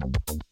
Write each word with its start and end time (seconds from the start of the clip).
Thank 0.00 0.16
you. 0.30 0.51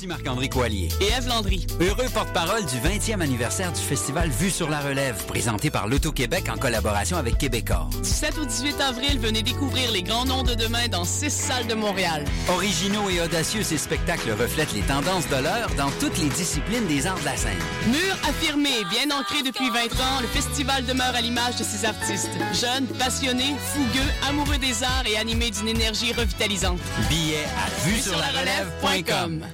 Ici 0.00 0.06
Marc-André 0.06 0.48
Coallier. 0.48 0.88
Et 1.02 1.08
Eve 1.08 1.28
Landry. 1.28 1.66
Heureux 1.78 2.08
porte-parole 2.14 2.64
du 2.64 2.76
20e 2.76 3.20
anniversaire 3.20 3.70
du 3.70 3.80
festival 3.82 4.30
Vue 4.30 4.48
sur 4.48 4.70
la 4.70 4.80
relève, 4.80 5.26
présenté 5.26 5.68
par 5.68 5.88
l'Auto-Québec 5.88 6.48
en 6.48 6.56
collaboration 6.56 7.18
avec 7.18 7.36
Québecor. 7.36 7.90
Du 8.02 8.08
7 8.08 8.38
au 8.38 8.46
18 8.46 8.80
avril, 8.80 9.18
venez 9.18 9.42
découvrir 9.42 9.90
les 9.90 10.02
grands 10.02 10.24
noms 10.24 10.42
de 10.42 10.54
demain 10.54 10.88
dans 10.88 11.04
six 11.04 11.28
salles 11.28 11.66
de 11.66 11.74
Montréal. 11.74 12.24
Originaux 12.48 13.10
et 13.10 13.20
audacieux, 13.20 13.62
ces 13.62 13.76
spectacles 13.76 14.30
reflètent 14.30 14.72
les 14.72 14.80
tendances 14.80 15.28
de 15.28 15.36
l'heure 15.36 15.68
dans 15.76 15.90
toutes 16.00 16.16
les 16.16 16.30
disciplines 16.30 16.86
des 16.86 17.06
arts 17.06 17.20
de 17.20 17.26
la 17.26 17.36
scène. 17.36 17.58
Mur 17.88 18.16
affirmé, 18.26 18.70
bien 18.88 19.14
ancré 19.14 19.42
depuis 19.42 19.68
20 19.68 20.00
ans, 20.00 20.20
le 20.22 20.28
festival 20.28 20.86
demeure 20.86 21.14
à 21.14 21.20
l'image 21.20 21.56
de 21.56 21.62
ses 21.62 21.84
artistes. 21.84 22.30
Jeunes, 22.54 22.86
passionnés, 22.98 23.54
fougueux, 23.74 24.10
amoureux 24.26 24.56
des 24.56 24.82
arts 24.82 25.04
et 25.06 25.18
animés 25.18 25.50
d'une 25.50 25.68
énergie 25.68 26.14
revitalisante. 26.14 26.80
Billets 27.10 27.44
à 27.44 27.86
vue 27.86 28.00
sur 28.00 28.16
la 28.16 28.28
relève.com. 28.28 29.44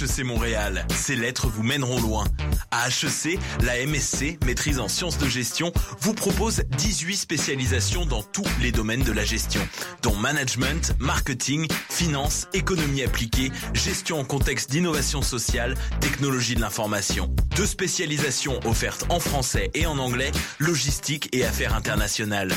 HEC 0.00 0.24
Montréal, 0.24 0.86
ces 0.94 1.14
lettres 1.14 1.48
vous 1.48 1.62
mèneront 1.62 2.00
loin. 2.00 2.24
À 2.70 2.88
HEC, 2.88 3.38
la 3.62 3.84
MSC, 3.84 4.38
maîtrise 4.46 4.80
en 4.80 4.88
sciences 4.88 5.18
de 5.18 5.28
gestion, 5.28 5.72
vous 6.00 6.14
propose 6.14 6.62
18 6.78 7.16
spécialisations 7.16 8.06
dans 8.06 8.22
tous 8.22 8.46
les 8.62 8.72
domaines 8.72 9.02
de 9.02 9.12
la 9.12 9.24
gestion, 9.24 9.60
dont 10.02 10.16
management, 10.16 10.94
marketing, 10.98 11.66
finance, 11.90 12.48
économie 12.54 13.02
appliquée, 13.02 13.52
gestion 13.74 14.20
en 14.20 14.24
contexte 14.24 14.70
d'innovation 14.70 15.20
sociale, 15.20 15.74
technologie 16.00 16.54
de 16.54 16.60
l'information. 16.60 17.30
Deux 17.56 17.66
spécialisations 17.66 18.58
offertes 18.64 19.04
en 19.10 19.20
français 19.20 19.70
et 19.74 19.84
en 19.84 19.98
anglais, 19.98 20.30
logistique 20.58 21.28
et 21.32 21.44
affaires 21.44 21.74
internationales. 21.74 22.54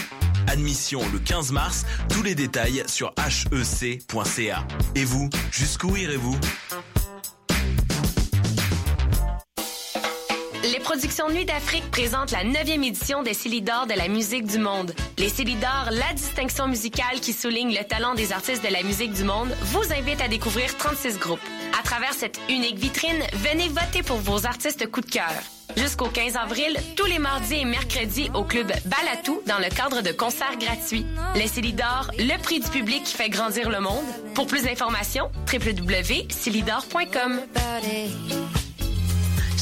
Admission 0.48 1.02
le 1.12 1.20
15 1.20 1.52
mars, 1.52 1.86
tous 2.10 2.24
les 2.24 2.36
détails 2.36 2.84
sur 2.88 3.14
hec.ca. 3.18 4.68
Et 4.96 5.04
vous, 5.04 5.30
jusqu'où 5.52 5.98
irez-vous? 5.98 6.38
Productions 10.94 11.30
Nuit 11.32 11.46
d'Afrique 11.46 11.90
présentent 11.90 12.30
la 12.30 12.44
9e 12.44 12.84
édition 12.84 13.24
des 13.24 13.34
Célidors 13.34 13.88
de 13.88 13.96
la 13.96 14.08
musique 14.08 14.46
du 14.46 14.60
monde. 14.60 14.94
Les 15.18 15.28
Célidors, 15.28 15.90
la 15.90 16.14
distinction 16.14 16.68
musicale 16.68 17.20
qui 17.20 17.34
souligne 17.34 17.74
le 17.74 17.84
talent 17.84 18.14
des 18.14 18.32
artistes 18.32 18.64
de 18.64 18.72
la 18.72 18.84
musique 18.84 19.12
du 19.12 19.24
monde, 19.24 19.50
vous 19.72 19.92
invite 19.92 20.22
à 20.22 20.28
découvrir 20.28 20.78
36 20.78 21.18
groupes. 21.18 21.40
À 21.80 21.82
travers 21.82 22.14
cette 22.14 22.40
unique 22.48 22.78
vitrine, 22.78 23.24
venez 23.38 23.70
voter 23.70 24.04
pour 24.04 24.18
vos 24.18 24.46
artistes 24.46 24.86
coup 24.92 25.02
de 25.02 25.10
cœur. 25.10 25.34
Jusqu'au 25.76 26.10
15 26.10 26.36
avril, 26.36 26.78
tous 26.96 27.08
les 27.08 27.18
mardis 27.18 27.56
et 27.56 27.66
mercredis 27.66 28.30
au 28.36 28.44
club 28.44 28.72
Balatou 28.86 29.42
dans 29.48 29.58
le 29.58 29.76
cadre 29.76 30.02
de 30.02 30.12
concerts 30.12 30.60
gratuits. 30.60 31.08
Les 31.34 31.48
Célidors, 31.48 32.12
le 32.20 32.40
prix 32.40 32.60
du 32.60 32.70
public 32.70 33.04
qui 33.04 33.16
fait 33.16 33.30
grandir 33.30 33.72
le 33.72 33.80
monde. 33.80 34.06
Pour 34.36 34.46
plus 34.46 34.62
d'informations, 34.62 35.32
www.célidor.com. 35.52 37.40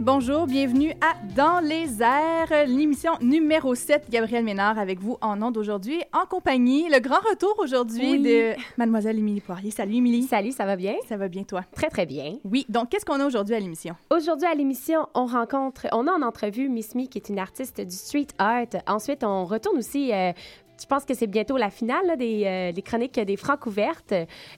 Et 0.00 0.02
bonjour, 0.02 0.46
bienvenue 0.46 0.92
à 1.02 1.12
Dans 1.36 1.60
les 1.60 2.02
airs, 2.02 2.66
l'émission 2.66 3.12
numéro 3.20 3.74
7, 3.74 4.06
Gabrielle 4.08 4.44
Ménard 4.44 4.78
avec 4.78 4.98
vous 4.98 5.18
en 5.20 5.42
ondes 5.42 5.58
aujourd'hui, 5.58 6.00
en 6.14 6.24
compagnie, 6.24 6.88
le 6.88 7.00
grand 7.00 7.20
retour 7.28 7.54
aujourd'hui 7.58 8.12
Oui. 8.12 8.22
de 8.22 8.54
Mademoiselle 8.78 9.18
Émilie 9.18 9.42
Poirier. 9.42 9.70
Salut 9.70 9.96
Émilie. 9.96 10.22
Salut, 10.22 10.52
ça 10.52 10.64
va 10.64 10.76
bien? 10.76 10.94
Ça 11.06 11.18
va 11.18 11.28
bien 11.28 11.42
toi? 11.42 11.64
Très, 11.74 11.88
très 11.90 12.06
bien. 12.06 12.38
Oui, 12.44 12.64
donc 12.70 12.88
qu'est-ce 12.88 13.04
qu'on 13.04 13.20
a 13.20 13.26
aujourd'hui 13.26 13.54
à 13.54 13.60
l'émission? 13.60 13.94
Aujourd'hui, 14.10 14.46
à 14.46 14.54
l'émission, 14.54 15.06
on 15.14 15.26
rencontre, 15.26 15.86
on 15.92 16.06
a 16.06 16.12
en 16.12 16.22
entrevue 16.22 16.70
Miss 16.70 16.94
Me, 16.94 17.04
qui 17.04 17.18
est 17.18 17.28
une 17.28 17.38
artiste 17.38 17.82
du 17.82 17.94
street 17.94 18.28
art. 18.38 18.64
Ensuite, 18.86 19.22
on 19.22 19.44
retourne 19.44 19.76
aussi, 19.76 20.14
euh, 20.14 20.32
je 20.80 20.86
pense 20.86 21.04
que 21.04 21.14
c'est 21.14 21.26
bientôt 21.26 21.56
la 21.56 21.70
finale 21.70 22.06
là, 22.06 22.16
des, 22.16 22.44
euh, 22.46 22.72
des 22.72 22.82
chroniques 22.82 23.18
des 23.20 23.36
Francs 23.36 23.66
ouvertes 23.66 24.14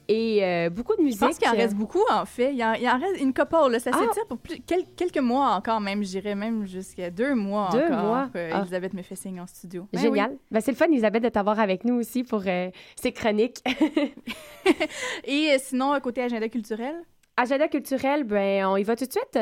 et 0.07 0.43
euh, 0.43 0.69
beaucoup 0.69 0.95
de 0.95 1.01
musique. 1.01 1.19
Je 1.21 1.25
pense 1.27 1.37
qu'il 1.37 1.47
en 1.49 1.51
reste 1.51 1.75
beaucoup, 1.75 2.03
en 2.11 2.25
fait. 2.25 2.53
Il 2.53 2.63
en, 2.63 2.73
il 2.73 2.87
en 2.87 2.99
reste 2.99 3.19
une 3.21 3.33
couple, 3.33 3.69
là. 3.71 3.79
Ça 3.79 3.91
Ah! 3.93 3.99
s'étire 3.99 4.25
pour 4.27 4.37
plus- 4.37 4.59
quel- 4.65 4.85
quelques 4.95 5.17
mois 5.19 5.51
encore, 5.51 5.81
même, 5.81 6.03
je 6.03 6.09
dirais 6.09 6.35
même 6.35 6.65
jusqu'à 6.65 7.09
deux 7.09 7.35
mois 7.35 7.69
Deux 7.71 7.83
encore. 7.85 8.03
mois? 8.03 8.29
que 8.33 8.49
Ah. 8.51 8.59
Elisabeth 8.61 8.93
me 8.93 9.01
fait 9.01 9.15
signe 9.15 9.39
en 9.41 9.47
studio. 9.47 9.87
Ben 9.93 9.99
Génial. 10.01 10.37
Ben, 10.51 10.59
c'est 10.61 10.71
le 10.71 10.77
fun, 10.77 10.85
Elisabeth, 10.85 11.23
de 11.23 11.29
t'avoir 11.29 11.59
avec 11.59 11.83
nous 11.85 11.95
aussi 11.95 12.23
pour 12.23 12.43
euh, 12.47 12.69
ces 12.95 13.11
chroniques. 13.11 13.59
Et 15.25 15.51
euh, 15.51 15.57
sinon, 15.59 15.93
euh, 15.93 15.99
côté 15.99 16.21
agenda 16.21 16.47
culturel? 16.49 16.95
Agenda 17.37 17.67
culturel, 17.67 18.23
ben, 18.23 18.65
on 18.67 18.77
y 18.77 18.83
va 18.83 18.95
tout 18.95 19.05
de 19.05 19.11
suite. 19.11 19.37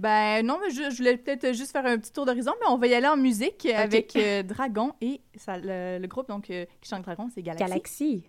Ben 0.00 0.46
non, 0.46 0.58
mais 0.62 0.70
je, 0.70 0.90
je 0.90 0.96
voulais 0.96 1.18
peut-être 1.18 1.52
juste 1.52 1.72
faire 1.72 1.84
un 1.84 1.98
petit 1.98 2.10
tour 2.10 2.24
d'horizon, 2.24 2.52
mais 2.58 2.68
on 2.70 2.78
va 2.78 2.86
y 2.86 2.94
aller 2.94 3.06
en 3.06 3.18
musique 3.18 3.66
avec 3.66 4.16
euh, 4.16 4.42
Dragon 4.42 4.94
et 5.02 5.20
ça, 5.36 5.58
le, 5.58 5.98
le 5.98 6.06
groupe 6.08 6.26
donc 6.26 6.48
euh, 6.48 6.64
qui 6.80 6.88
chante 6.88 7.02
Dragon, 7.02 7.28
c'est. 7.34 7.42
Galaxy. 7.42 7.68
Galaxy 7.68 8.24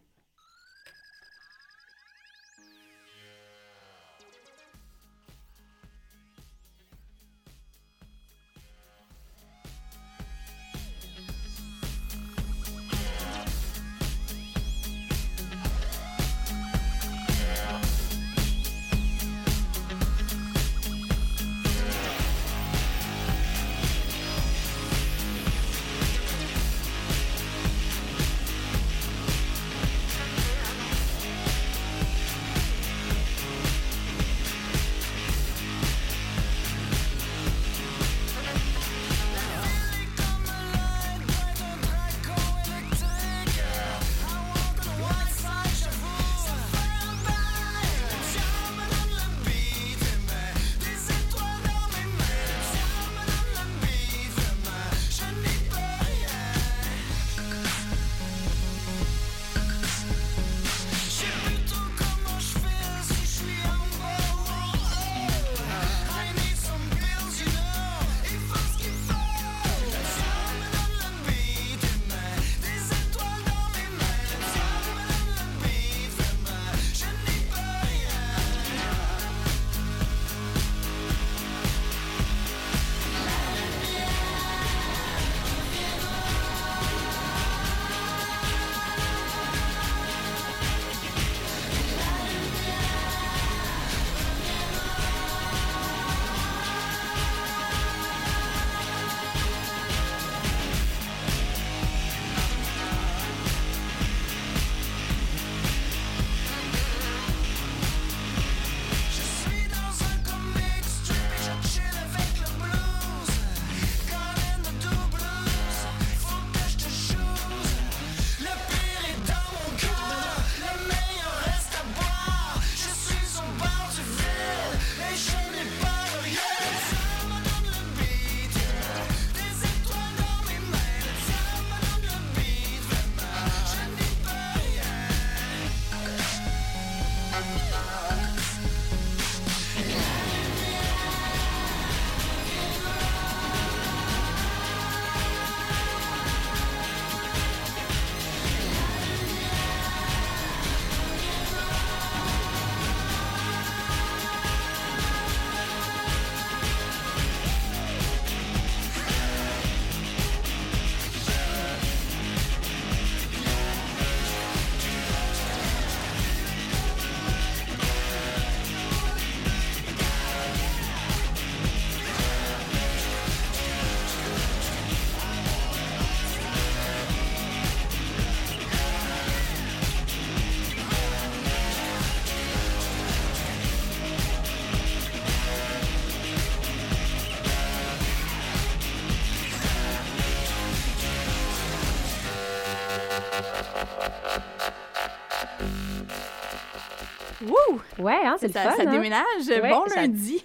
Ouais, 198.02 198.18
hein, 198.26 198.36
c'est 198.40 198.48
le 198.48 198.54
Ça, 198.54 198.64
fun. 198.64 198.76
ça 198.78 198.84
hein? 198.88 198.92
déménage. 198.92 199.24
Ouais, 199.48 199.70
bon 199.70 199.86
ça- 199.88 200.02
lundi. 200.02 200.44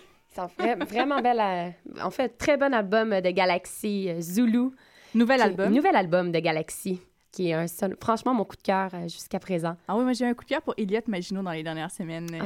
Fait 0.58 0.74
vraiment 0.84 1.20
belle. 1.22 1.40
euh, 1.40 1.70
En 2.04 2.10
fait, 2.10 2.36
très 2.36 2.56
bon 2.58 2.74
album 2.74 3.20
de 3.20 3.30
Galaxy, 3.30 4.08
euh, 4.10 4.20
Zulu. 4.20 4.68
Nouvel 5.14 5.40
album. 5.40 5.72
Nouvel 5.72 5.96
album 5.96 6.30
de 6.30 6.38
Galaxy, 6.40 7.00
qui 7.36 7.50
est 7.50 7.52
un 7.54 7.66
franchement 8.00 8.32
mon 8.32 8.44
coup 8.44 8.56
de 8.56 8.62
cœur 8.62 8.90
euh, 8.94 9.02
jusqu'à 9.02 9.38
présent. 9.38 9.76
Ah 9.86 9.96
oui, 9.96 10.04
moi 10.04 10.12
j'ai 10.14 10.24
eu 10.24 10.28
un 10.28 10.34
coup 10.34 10.44
de 10.44 10.48
cœur 10.48 10.62
pour 10.62 10.72
Elliot 10.78 11.00
Maginot 11.06 11.42
dans 11.42 11.50
les 11.50 11.62
dernières 11.62 11.90
semaines. 11.90 12.26
euh, 12.32 12.38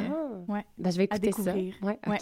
Ah. 0.48 0.52
ouais. 0.52 0.64
Ben, 0.78 0.90
je 0.90 0.96
vais 0.96 1.08
À 1.10 1.16
écouter 1.16 1.32
ça. 1.32 1.52
découvrir. 1.52 1.74
Ouais, 1.82 1.98
Ouais. 2.08 2.18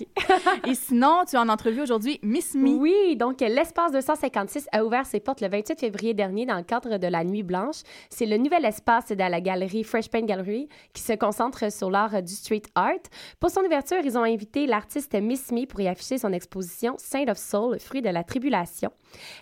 Et 0.66 0.74
sinon, 0.74 1.24
tu 1.26 1.36
es 1.36 1.38
en 1.38 1.48
entrevue 1.48 1.80
aujourd'hui, 1.80 2.20
Miss 2.22 2.54
Me. 2.54 2.76
Oui, 2.76 3.16
donc 3.16 3.40
l'espace 3.40 3.92
256 3.92 4.68
a 4.72 4.84
ouvert 4.84 5.06
ses 5.06 5.20
portes 5.20 5.40
le 5.40 5.48
28 5.48 5.80
février 5.80 6.12
dernier 6.12 6.44
dans 6.44 6.56
le 6.56 6.62
cadre 6.62 6.98
de 6.98 7.06
la 7.06 7.24
Nuit 7.24 7.42
Blanche. 7.42 7.76
C'est 8.10 8.26
le 8.26 8.36
nouvel 8.36 8.64
espace 8.66 9.08
de 9.08 9.14
la 9.16 9.40
galerie 9.40 9.82
Fresh 9.84 10.10
Paint 10.10 10.26
Gallery 10.26 10.68
qui 10.92 11.02
se 11.02 11.14
concentre 11.14 11.72
sur 11.72 11.90
l'art 11.90 12.14
euh, 12.14 12.20
du 12.20 12.34
street 12.34 12.62
art. 12.74 12.92
Pour 13.40 13.50
son 13.50 13.62
ouverture, 13.62 13.98
ils 14.04 14.18
ont 14.18 14.24
invité 14.24 14.66
l'artiste 14.66 15.14
Miss 15.14 15.50
Me 15.52 15.64
pour 15.66 15.80
y 15.80 15.88
afficher 15.88 16.18
son 16.18 16.32
exposition 16.32 16.96
Saint 16.98 17.26
of 17.28 17.38
Soul, 17.38 17.78
fruit 17.80 18.02
de 18.02 18.10
la 18.10 18.24
tribulation. 18.24 18.90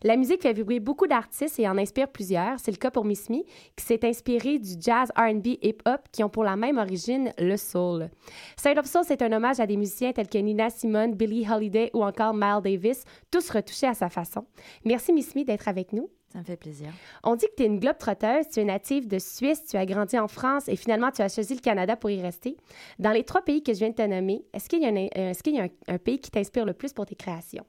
La 0.04 0.16
musique 0.16 0.42
fait 0.42 0.52
vibrer 0.52 0.78
beaucoup 0.78 1.06
d'artistes 1.08 1.58
et 1.58 1.68
en 1.68 1.76
inspire 1.76 2.08
plusieurs. 2.08 2.60
C'est 2.60 2.70
le 2.70 2.76
cas 2.76 2.90
pour 2.92 3.04
Miss 3.04 3.15
Qui 3.76 3.84
s'est 3.84 4.04
inspiré 4.04 4.58
du 4.58 4.74
jazz, 4.80 5.10
R&B, 5.16 5.58
hip-hop 5.62 6.00
qui 6.12 6.22
ont 6.22 6.28
pour 6.28 6.44
la 6.44 6.56
même 6.56 6.78
origine 6.78 7.32
le 7.38 7.56
soul. 7.56 8.08
Saint 8.56 8.76
of 8.76 8.86
Soul, 8.86 9.02
c'est 9.06 9.22
un 9.22 9.32
hommage 9.32 9.60
à 9.60 9.66
des 9.66 9.76
musiciens 9.76 10.12
tels 10.12 10.28
que 10.28 10.38
Nina 10.38 10.70
Simone, 10.70 11.14
Billie 11.14 11.46
Holiday 11.50 11.90
ou 11.94 12.04
encore 12.04 12.34
Miles 12.34 12.60
Davis, 12.62 13.04
tous 13.30 13.50
retouchés 13.50 13.86
à 13.86 13.94
sa 13.94 14.08
façon. 14.08 14.46
Merci 14.84 15.12
Miss 15.12 15.34
Me 15.34 15.44
d'être 15.44 15.68
avec 15.68 15.92
nous. 15.92 16.10
Ça 16.32 16.40
me 16.40 16.44
fait 16.44 16.56
plaisir. 16.56 16.88
On 17.22 17.36
dit 17.36 17.46
que 17.46 17.54
tu 17.56 17.62
es 17.62 17.66
une 17.66 17.78
globe-trotteuse, 17.78 18.48
tu 18.52 18.60
es 18.60 18.64
native 18.64 19.06
de 19.08 19.18
Suisse, 19.18 19.64
tu 19.64 19.76
as 19.76 19.86
grandi 19.86 20.18
en 20.18 20.28
France 20.28 20.68
et 20.68 20.76
finalement 20.76 21.10
tu 21.10 21.22
as 21.22 21.32
choisi 21.32 21.54
le 21.54 21.60
Canada 21.60 21.96
pour 21.96 22.10
y 22.10 22.20
rester. 22.20 22.56
Dans 22.98 23.12
les 23.12 23.24
trois 23.24 23.42
pays 23.42 23.62
que 23.62 23.72
je 23.72 23.78
viens 23.78 23.90
de 23.90 23.94
te 23.94 24.02
nommer, 24.02 24.44
est-ce 24.52 24.68
qu'il 24.68 24.82
y 24.82 24.86
a, 24.86 24.88
un, 24.88 25.30
est-ce 25.30 25.42
qu'il 25.42 25.54
y 25.54 25.60
a 25.60 25.64
un, 25.64 25.68
un 25.88 25.98
pays 25.98 26.18
qui 26.18 26.30
t'inspire 26.30 26.64
le 26.64 26.74
plus 26.74 26.92
pour 26.92 27.06
tes 27.06 27.14
créations? 27.14 27.64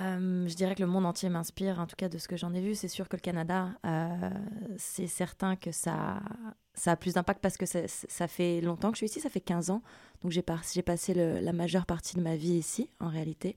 Euh, 0.00 0.48
je 0.48 0.54
dirais 0.54 0.74
que 0.74 0.80
le 0.80 0.88
monde 0.88 1.04
entier 1.04 1.28
m'inspire, 1.28 1.78
en 1.78 1.86
tout 1.86 1.96
cas 1.96 2.08
de 2.08 2.16
ce 2.16 2.26
que 2.26 2.36
j'en 2.36 2.54
ai 2.54 2.60
vu. 2.60 2.74
C'est 2.74 2.88
sûr 2.88 3.08
que 3.08 3.16
le 3.16 3.20
Canada, 3.20 3.68
euh, 3.84 4.30
c'est 4.78 5.06
certain 5.06 5.54
que 5.56 5.70
ça, 5.70 6.22
ça 6.74 6.92
a 6.92 6.96
plus 6.96 7.14
d'impact 7.14 7.40
parce 7.40 7.56
que 7.58 7.66
ça, 7.66 8.28
fait 8.28 8.60
longtemps 8.62 8.90
que 8.90 8.96
je 8.96 9.04
suis 9.04 9.06
ici, 9.06 9.20
ça 9.20 9.28
fait 9.28 9.40
15 9.40 9.70
ans. 9.70 9.82
Donc 10.22 10.32
j'ai 10.32 10.42
passé 10.42 11.14
la 11.14 11.52
majeure 11.52 11.86
partie 11.86 12.16
de 12.16 12.22
ma 12.22 12.36
vie 12.36 12.54
ici, 12.54 12.88
en 13.00 13.08
réalité. 13.08 13.56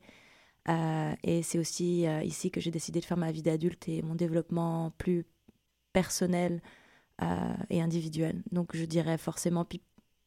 Euh, 0.68 1.14
et 1.24 1.44
c'est 1.44 1.60
aussi 1.60 2.06
ici 2.24 2.52
que 2.52 2.60
j'ai 2.60 2.72
décidé 2.72 3.00
de 3.00 3.06
faire 3.06 3.18
ma 3.18 3.32
vie 3.32 3.44
d'adulte 3.44 3.88
et 3.88 4.02
mon 4.02 4.16
développement 4.16 4.92
plus 4.98 5.26
personnel 5.94 6.62
et 7.70 7.82
individuel. 7.82 8.44
Donc 8.52 8.76
je 8.76 8.84
dirais 8.84 9.18
forcément, 9.18 9.66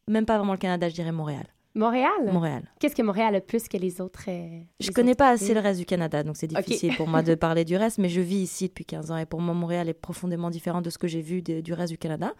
même 0.06 0.24
pas 0.24 0.38
vraiment 0.38 0.52
le 0.52 0.58
Canada, 0.58 0.88
je 0.88 0.94
dirais 0.94 1.12
Montréal. 1.12 1.46
Montréal? 1.74 2.32
Montréal. 2.32 2.62
Qu'est-ce 2.80 2.94
que 2.96 3.02
Montréal 3.02 3.34
a 3.36 3.40
plus 3.40 3.68
que 3.68 3.76
les 3.76 4.00
autres? 4.00 4.24
euh, 4.28 4.60
Je 4.80 4.88
les 4.88 4.92
connais 4.92 5.10
autres 5.10 5.18
pas 5.18 5.30
assez 5.30 5.54
le 5.54 5.60
reste 5.60 5.78
du 5.78 5.86
Canada, 5.86 6.22
donc 6.24 6.36
c'est 6.36 6.46
difficile 6.48 6.96
pour 6.96 7.06
moi 7.08 7.22
de 7.22 7.34
parler 7.34 7.64
du 7.64 7.76
reste, 7.76 7.98
mais 7.98 8.08
je 8.08 8.20
vis 8.20 8.38
ici 8.42 8.68
depuis 8.68 8.84
15 8.84 9.10
ans 9.10 9.16
et 9.16 9.26
pour 9.26 9.40
moi, 9.40 9.54
Montréal 9.54 9.88
est 9.88 9.94
profondément 9.94 10.50
différent 10.50 10.80
de 10.80 10.90
ce 10.90 10.98
que 10.98 11.06
j'ai 11.06 11.20
vu 11.22 11.42
de- 11.42 11.60
du 11.60 11.72
reste 11.72 11.92
du 11.92 11.98
Canada. 11.98 12.34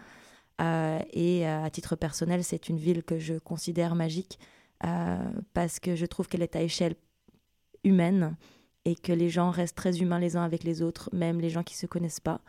Euh, 0.61 0.99
et 1.13 1.47
euh, 1.47 1.63
à 1.63 1.71
titre 1.71 1.95
personnel, 1.95 2.43
c'est 2.43 2.69
une 2.69 2.79
ville 2.79 3.05
que 3.05 3.19
je 3.19 3.35
considère 3.35 3.95
magique 3.95 4.39
euh, 4.85 5.19
parce 5.55 5.79
que 5.79 5.95
je 5.95 6.05
trouve 6.07 6.27
qu'elle 6.27 6.43
est 6.43 6.57
à 6.57 6.63
échelle 6.63 6.97
humaine 7.85 8.37
et 8.85 8.97
que 8.97 9.13
les 9.13 9.29
gens 9.29 9.51
restent 9.51 9.77
très 9.77 9.99
humains 10.01 10.19
les 10.19 10.37
uns 10.37 10.43
avec 10.43 10.65
les 10.65 10.83
autres, 10.83 11.11
même 11.13 11.41
les 11.41 11.51
gens 11.51 11.63
qui 11.63 11.77
se 11.77 11.87
connaissent 11.87 12.19
pas. 12.21 12.41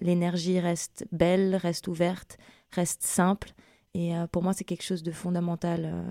L'énergie 0.00 0.60
reste 0.60 1.06
belle, 1.12 1.56
reste 1.56 1.88
ouverte, 1.88 2.38
reste 2.72 3.02
simple. 3.02 3.50
Et 3.94 4.16
euh, 4.16 4.26
pour 4.28 4.42
moi, 4.42 4.52
c'est 4.52 4.64
quelque 4.64 4.84
chose 4.84 5.02
de 5.02 5.10
fondamental 5.10 5.84
euh, 5.84 6.02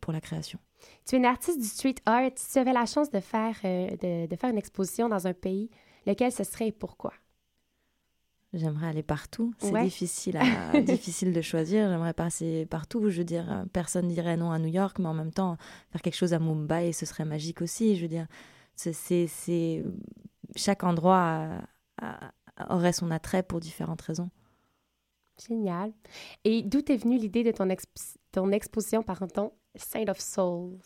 pour 0.00 0.12
la 0.12 0.20
création. 0.20 0.58
Tu 1.04 1.16
es 1.16 1.18
une 1.18 1.24
artiste 1.24 1.58
du 1.60 1.66
street 1.66 1.96
art. 2.06 2.30
Si 2.36 2.52
tu 2.52 2.58
avais 2.58 2.72
la 2.72 2.86
chance 2.86 3.10
de 3.10 3.20
faire, 3.20 3.56
euh, 3.64 3.90
de, 3.90 4.26
de 4.26 4.36
faire 4.36 4.50
une 4.50 4.58
exposition 4.58 5.08
dans 5.08 5.26
un 5.26 5.32
pays, 5.32 5.70
lequel 6.06 6.30
ce 6.30 6.44
serait 6.44 6.68
et 6.68 6.72
pourquoi? 6.72 7.12
J'aimerais 8.52 8.86
aller 8.86 9.02
partout. 9.02 9.52
C'est 9.58 9.72
Ouais. 9.72 9.82
difficile, 9.82 10.36
à- 10.36 10.80
difficile 10.80 11.32
de 11.32 11.40
choisir. 11.40 11.88
J'aimerais 11.90 12.14
passer 12.14 12.66
partout. 12.66 13.10
Je 13.10 13.18
veux 13.18 13.24
dire, 13.24 13.64
personne 13.72 14.06
dirait 14.06 14.36
non 14.36 14.52
à 14.52 14.60
New 14.60 14.68
York, 14.68 14.98
mais 15.00 15.08
en 15.08 15.14
même 15.14 15.32
temps, 15.32 15.56
faire 15.90 16.02
quelque 16.02 16.14
chose 16.14 16.34
à 16.34 16.38
Mumbai, 16.38 16.92
ce 16.92 17.04
serait 17.04 17.24
magique 17.24 17.62
aussi. 17.62 17.96
Je 17.96 18.02
veux 18.02 18.08
dire, 18.08 18.28
c'est, 18.76 19.26
chaque 20.54 20.84
endroit 20.84 21.48
a- 22.00 22.30
a- 22.56 22.74
aurait 22.74 22.92
son 22.92 23.10
attrait 23.10 23.42
pour 23.42 23.58
différentes 23.58 24.02
raisons. 24.02 24.30
Génial. 25.48 25.92
Et 26.44 26.62
d'où 26.62 26.78
est 26.88 26.96
venue 26.96 27.18
l'idée 27.18 27.42
de 27.42 27.50
ton, 27.50 27.66
exp- 27.68 28.16
ton 28.32 28.50
exposition, 28.52 29.02
pardon, 29.02 29.52
Saint 29.74 30.06
of 30.08 30.20
Souls? 30.20 30.78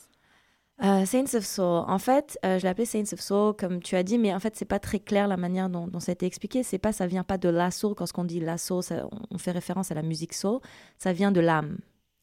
Euh, 0.83 1.05
Saints 1.05 1.35
of 1.35 1.45
Soul. 1.45 1.85
En 1.89 1.99
fait, 1.99 2.39
euh, 2.47 2.59
je 2.59 2.65
l'appelais 2.65 2.85
Saints 2.85 3.13
of 3.13 3.21
Soul, 3.21 3.53
comme 3.57 3.83
tu 3.83 3.97
as 3.97 4.05
dit, 4.05 4.17
mais 4.17 4.33
en 4.33 4.39
fait, 4.39 4.55
c'est 4.55 4.65
pas 4.65 4.79
très 4.79 5.01
clair 5.01 5.27
la 5.27 5.37
manière 5.37 5.69
dont, 5.69 5.89
dont 5.89 5.99
ça 5.99 6.13
a 6.13 6.15
été 6.15 6.25
expliqué. 6.25 6.63
C'est 6.63 6.79
pas, 6.79 6.93
ça 6.93 7.07
vient 7.09 7.25
pas 7.25 7.37
de 7.37 7.49
la 7.49 7.71
soul. 7.73 7.95
Quand 7.97 8.07
on 8.17 8.25
dit 8.25 8.39
la 8.41 8.59
soul, 8.59 8.83
ça- 8.85 9.09
on- 9.31 9.39
fait 9.39 9.51
référence 9.51 9.91
à 9.91 9.95
la 9.95 10.03
musique 10.03 10.33
soul. 10.35 10.61
Ça 10.97 11.13
vient 11.13 11.33
de 11.33 11.41
l'âme. 11.41 11.79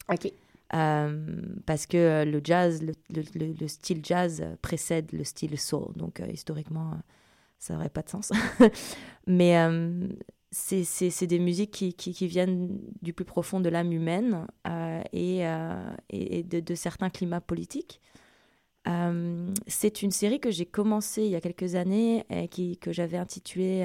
OK. 0.10 0.32
Euh, 0.74 1.42
parce 1.66 1.86
que 1.86 1.98
euh, 1.98 2.26
le 2.26 2.40
jazz, 2.44 2.82
le, 2.82 2.94
le- 3.14 3.24
le- 3.36 3.54
le 3.60 3.68
style 3.68 4.00
jazz 4.04 4.44
précède 4.62 5.12
le 5.12 5.24
style 5.26 5.60
soul. 5.60 5.92
Donc, 5.98 6.22
historiquement, 6.32 6.92
ça 7.60 7.74
n'aurait 7.74 7.90
pas 7.90 8.04
de 8.04 8.10
sens. 8.10 8.32
Mais 9.28 9.58
c'est 10.58 11.28
des 11.28 11.40
musiques 11.40 11.72
qui, 11.72 11.94
qui, 11.94 12.14
qui 12.14 12.28
viennent 12.28 12.80
du 13.02 13.12
plus 13.14 13.26
profond 13.26 13.60
de 13.60 13.68
l'âme 13.70 13.92
humaine 13.92 14.48
euh, 14.68 15.02
et, 15.12 15.46
euh, 15.46 15.84
et 16.10 16.40
et 16.40 16.44
de, 16.44 16.60
de 16.62 16.76
certains 16.76 17.10
climats 17.10 17.42
politiques. 17.42 18.00
Euh, 18.88 19.52
c'est 19.68 20.02
une 20.04 20.12
série 20.12 20.40
que 20.40 20.52
j'ai 20.52 20.66
commencée 20.68 21.24
il 21.24 21.32
y 21.32 21.36
a 21.36 21.42
quelques 21.42 21.74
années 21.76 22.24
et 22.30 22.48
qui, 22.48 22.78
que 22.78 22.94
j'avais 22.94 23.18
intitulée 23.18 23.84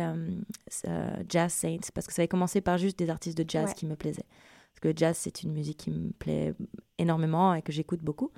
Jazz 1.29 1.53
Saints 1.53 1.91
parce 1.95 2.07
que 2.07 2.13
ça 2.13 2.23
avait 2.23 2.29
commencé 2.29 2.61
par 2.61 2.79
juste 2.79 2.99
des 2.99 3.09
artistes 3.11 3.39
de 3.39 3.45
jazz 3.49 3.69
Ouais. 3.71 3.75
qui 3.75 3.87
me 3.87 3.97
plaisaient. 3.97 4.27
Parce 4.73 4.81
que 4.83 4.89
le 4.89 4.95
jazz, 4.97 5.17
c'est 5.19 5.43
une 5.43 5.53
musique 5.53 5.79
qui 5.79 5.91
me 5.91 6.11
plaît 6.13 6.55
énormément 6.99 7.55
et 7.55 7.63
que 7.63 7.73
j'écoute 7.73 8.01
beaucoup. 8.03 8.31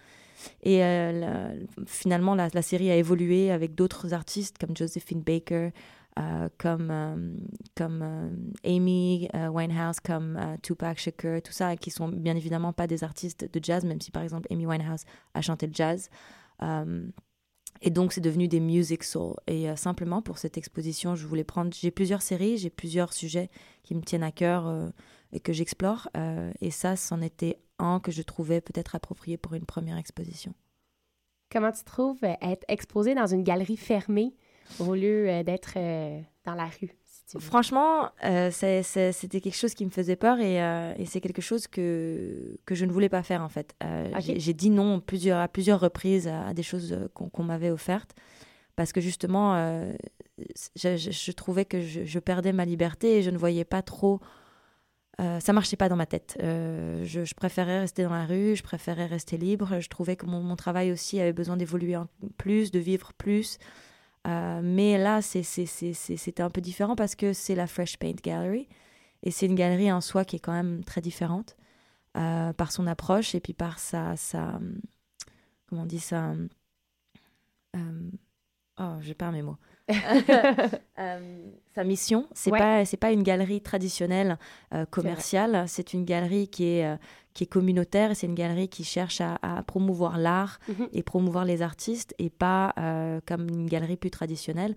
Et 0.63 0.79
la- 0.79 1.51
finalement, 1.87 2.35
la, 2.35 2.49
la 2.55 2.63
série 2.63 2.91
a 2.91 2.97
évolué 2.97 3.51
avec 3.51 3.75
d'autres 3.75 4.15
artistes 4.15 4.57
comme 4.59 4.77
Josephine 4.77 5.21
Baker, 5.21 5.71
euh, 6.19 6.49
comme, 6.59 6.91
euh, 6.91 7.17
euh, 7.81 8.31
Amy 8.65 9.29
Winehouse, 9.35 10.01
comme 10.01 10.39
Tupac 10.63 10.99
Shakur, 10.99 11.41
tout 11.43 11.53
ça, 11.53 11.77
qui 11.77 11.91
sont 11.91 12.09
bien 12.09 12.37
évidemment 12.37 12.73
pas 12.73 12.87
des 12.87 13.03
artistes 13.03 13.51
de 13.51 13.61
jazz, 13.63 13.85
même 13.85 14.01
si 14.01 14.11
par 14.11 14.23
exemple 14.23 14.47
Amy 14.51 14.67
Winehouse 14.67 15.05
a 15.35 15.41
chanté 15.41 15.67
le 15.67 15.73
jazz. 15.75 16.11
Et 17.85 17.91
donc, 17.91 18.13
c'est 18.13 18.21
devenu 18.21 18.47
des 18.47 18.61
music 18.61 19.03
soul. 19.03 19.35
Et 19.49 19.75
simplement, 19.75 20.23
pour 20.23 20.39
cette 20.39 20.57
exposition, 20.57 21.17
je 21.17 21.27
voulais 21.27 21.43
prendre. 21.43 21.73
J'ai 21.75 21.91
plusieurs 21.91 22.23
séries, 22.23 22.57
j'ai 22.59 22.71
plusieurs 22.71 23.13
sujets 23.13 23.51
qui 23.83 23.97
me 23.97 24.03
tiennent 24.03 24.23
à 24.23 24.31
cœur 24.31 24.93
et 25.33 25.41
que 25.41 25.53
j'explore. 25.53 26.09
et 26.61 26.71
ça, 26.71 26.95
c'en 26.95 27.21
était 27.23 27.59
un 27.79 27.99
que 27.99 28.13
je 28.13 28.23
trouvais 28.23 28.61
peut-être 28.61 28.95
approprié 28.95 29.37
pour 29.37 29.55
une 29.55 29.67
première 29.67 29.97
exposition. 29.97 30.55
Comment 31.51 31.73
tu 31.73 31.83
trouves 31.83 32.23
être 32.23 32.65
exposé 32.69 33.15
dans 33.15 33.27
une 33.27 33.43
galerie 33.43 33.77
fermée 33.77 34.35
au 34.79 34.95
lieu 34.95 35.29
euh, 35.29 35.43
d'être 35.43 35.75
euh, 35.77 36.21
dans 36.45 36.55
la 36.55 36.67
rue, 36.67 36.95
si? 37.05 37.39
Franchement, 37.39 38.11
euh, 38.25 38.51
c'était 38.51 39.41
quelque 39.41 39.57
chose 39.57 39.75
qui 39.75 39.85
me 39.87 39.91
faisait 39.91 40.17
peur 40.17 40.39
et, 40.41 40.63
euh, 40.63 40.93
et 40.99 41.07
c'est 41.07 41.21
quelque 41.21 41.41
chose 41.43 41.67
que, 41.67 42.59
que 42.67 42.75
je 42.75 42.85
ne 42.85 42.93
voulais 42.93 43.09
pas 43.09 43.23
faire 43.23 43.43
en 43.43 43.49
fait. 43.49 43.75
Euh, 43.83 44.11
j'ai- 44.19 44.53
dit 44.55 44.71
non 44.71 45.01
plusieurs, 45.01 45.41
à 45.41 45.49
plusieurs 45.49 45.81
reprises 45.81 46.29
à, 46.29 46.49
à 46.49 46.55
des 46.55 46.63
choses 46.63 46.95
qu'on 47.15 47.43
m'avait 47.43 47.71
offertes 47.71 48.15
parce 48.77 48.93
que 48.93 49.01
justement, 49.01 49.55
je, 50.77 50.97
je- 50.97 51.11
je 51.11 51.33
trouvais 51.33 51.65
que 51.65 51.81
je, 51.81 52.05
je 52.05 52.19
perdais 52.19 52.53
ma 52.53 52.65
liberté 52.65 53.19
et 53.19 53.23
je 53.23 53.31
ne 53.31 53.39
voyais 53.39 53.65
pas 53.65 53.83
trop. 53.83 54.21
ça 55.19 55.53
marchait 55.53 55.77
pas 55.77 55.89
dans 55.89 55.97
ma 55.97 56.07
tête. 56.07 56.37
Je, 56.41 57.35
préférais 57.35 57.81
rester 57.81 58.03
dans 58.03 58.11
la 58.11 58.27
rue, 58.27 58.57
je 58.57 58.63
préférais 58.63 59.07
rester 59.07 59.37
libre. 59.37 59.79
Je 59.81 59.89
trouvais 59.89 60.17
que 60.17 60.27
mon, 60.27 60.43
mon 60.43 60.57
travail 60.57 60.91
aussi 60.93 61.21
avait 61.21 61.33
besoin 61.33 61.57
d'évoluer 61.57 61.97
plus, 62.37 62.71
de 62.71 62.79
vivre 62.79 63.13
plus. 63.15 63.59
Euh, 64.27 64.61
mais 64.63 64.99
là, 64.99 65.21
c'était 65.23 66.43
un 66.43 66.51
peu 66.51 66.61
différent 66.61 66.97
parce 66.97 67.15
que 67.15 67.33
c'est 67.33 67.55
la 67.55 67.67
Fresh 67.67 67.99
Paint 67.99 68.15
Gallery. 68.23 68.69
Et 69.23 69.31
c'est 69.31 69.47
une 69.47 69.55
galerie 69.55 69.93
en 69.93 70.01
soi 70.01 70.25
qui 70.25 70.37
est 70.37 70.41
quand 70.41 70.53
même 70.53 70.85
très 70.85 71.01
différente 71.01 71.57
euh, 72.17 72.53
par 72.53 72.73
son 72.73 72.87
approche 72.87 73.35
et 73.35 73.41
puis 73.41 73.55
par 73.55 73.79
sa. 73.79 74.17
sa 74.17 74.61
comment 75.67 75.83
on 75.83 75.87
dit 75.87 76.01
ça 76.01 76.35
euh, 77.77 78.11
Oh, 78.79 78.97
je 79.01 79.13
perds 79.13 79.33
mes 79.33 79.43
mots. 79.43 79.59
Euh, 80.99 81.51
sa 81.75 81.85
mission, 81.85 82.29
c'est 82.33 82.51
Ouais. 82.53 82.59
pas 82.59 82.85
c'est 82.85 82.97
pas 82.99 83.11
une 83.13 83.23
galerie 83.23 83.61
traditionnelle 83.63 84.39
euh, 84.75 84.85
commerciale, 84.87 85.65
c'est 85.67 85.95
une 85.95 86.05
galerie 86.05 86.49
qui 86.49 86.65
est 86.67 86.87
euh, 86.87 86.97
qui 87.35 87.45
est 87.45 87.47
communautaire, 87.47 88.15
c'est 88.15 88.27
une 88.27 88.35
galerie 88.35 88.69
qui 88.69 88.85
cherche 88.85 89.21
à, 89.23 89.39
à 89.43 89.63
promouvoir 89.63 90.19
l'art 90.19 90.59
Mhm. 90.69 90.89
et 90.93 91.03
promouvoir 91.03 91.45
les 91.47 91.63
artistes 91.63 92.15
et 92.19 92.29
pas 92.31 92.75
comme 93.27 93.49
une 93.49 93.67
galerie 93.67 93.97
plus 93.97 94.11
traditionnelle 94.11 94.77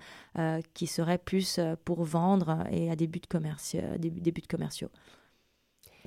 qui 0.73 0.87
serait 0.87 1.17
plus 1.19 1.59
pour 1.83 2.03
vendre 2.05 2.63
et 2.71 2.89
à 2.89 2.95
des 2.95 3.07
buts 3.07 3.21
commerciaux, 3.29 3.81
des, 3.99 4.09
des 4.09 4.31
buts 4.31 4.41
commerciaux. 4.49 4.89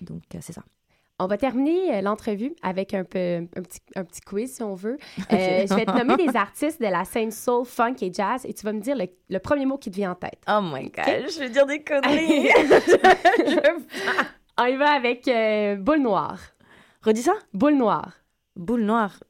donc, 0.01 0.23
c'est 0.41 0.53
ça. 0.53 0.65
On 1.21 1.27
va 1.27 1.37
terminer 1.37 1.97
euh, 1.97 2.01
l'entrevue 2.01 2.55
avec 2.63 2.95
un, 2.95 3.03
peu, 3.03 3.19
un, 3.19 3.63
petit, 3.63 3.81
un 3.97 4.05
petit 4.05 4.21
quiz, 4.21 4.55
si 4.55 4.63
on 4.63 4.75
veut. 4.75 4.99
Euh, 5.33 5.67
je 5.69 5.75
vais 5.75 5.85
te 5.85 5.91
nommer 5.91 6.17
des 6.27 6.37
artistes 6.37 6.81
de 6.81 6.87
la 6.87 7.05
scène 7.05 7.33
soul, 7.33 7.67
funk 7.67 7.97
et 8.03 8.13
jazz 8.13 8.47
et 8.47 8.55
tu 8.55 8.65
vas 8.65 8.73
me 8.73 8.81
dire 8.81 8.97
le, 8.97 9.07
le 9.29 9.39
premier 9.41 9.67
mot 9.67 9.77
qui 9.77 9.91
te 9.91 9.97
vient 9.97 10.13
en 10.13 10.15
tête. 10.15 10.39
Oh 10.49 10.61
my 10.63 10.91
God, 10.91 11.29
je 11.29 11.39
vais 11.41 11.51
dire 11.51 11.67
des 11.67 11.83
conneries. 11.83 12.49
On 14.61 14.65
y 14.65 14.77
va 14.77 14.93
avec 14.93 15.27
euh, 15.29 15.77
Boule 15.77 16.01
Noire. 16.01 16.41
Redis 17.03 17.23
ça 17.23 17.35
Boule 17.53 17.75
Noire. 17.75 18.13
Boule 18.57 18.83
Noire. 18.83 19.23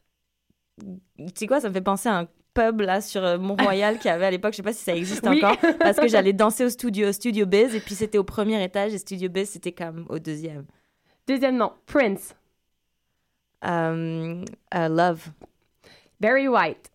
Tu 0.80 0.87
sais 1.35 1.47
quoi, 1.47 1.61
ça 1.61 1.68
me 1.68 1.75
fait 1.75 1.80
penser 1.80 2.09
à 2.09 2.18
un 2.18 2.28
pub 2.54 2.80
là 2.80 3.00
sur 3.00 3.23
Mont-Royal 3.38 3.99
qu'il 3.99 4.11
y 4.11 4.14
avait 4.14 4.26
à 4.26 4.30
l'époque, 4.30 4.52
je 4.52 4.59
sais 4.59 4.62
pas 4.62 4.73
si 4.73 4.85
ça 4.85 4.95
existe 4.95 5.26
Oui. 5.28 5.45
encore, 5.45 5.57
parce 5.80 5.99
que 5.99 6.09
j'allais 6.09 6.33
danser 6.33 6.64
au 6.64 6.71
studio, 6.71 7.12
Studio 7.12 7.47
Biz, 7.47 7.75
et 7.75 7.80
puis 7.80 7.95
c'était 7.95 8.18
au 8.18 8.25
premier 8.25 8.62
étage, 8.62 8.95
et 8.95 8.99
Studio 8.99 9.28
Biz 9.28 9.50
c'était 9.50 9.73
comme 9.73 10.07
au 10.09 10.18
deuxième. 10.18 10.64
Deuxième 11.28 11.58
nom, 11.58 11.75
Prince. 11.85 12.35
Euh, 13.62 14.42
euh, 14.75 14.88
love, 14.88 15.26
Barry 16.18 16.49
White. 16.49 16.90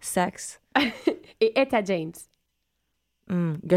sex, 0.00 0.60
Et 1.40 1.56
Etta 1.56 1.84
James. 1.84 2.12
Mm. 3.30 3.54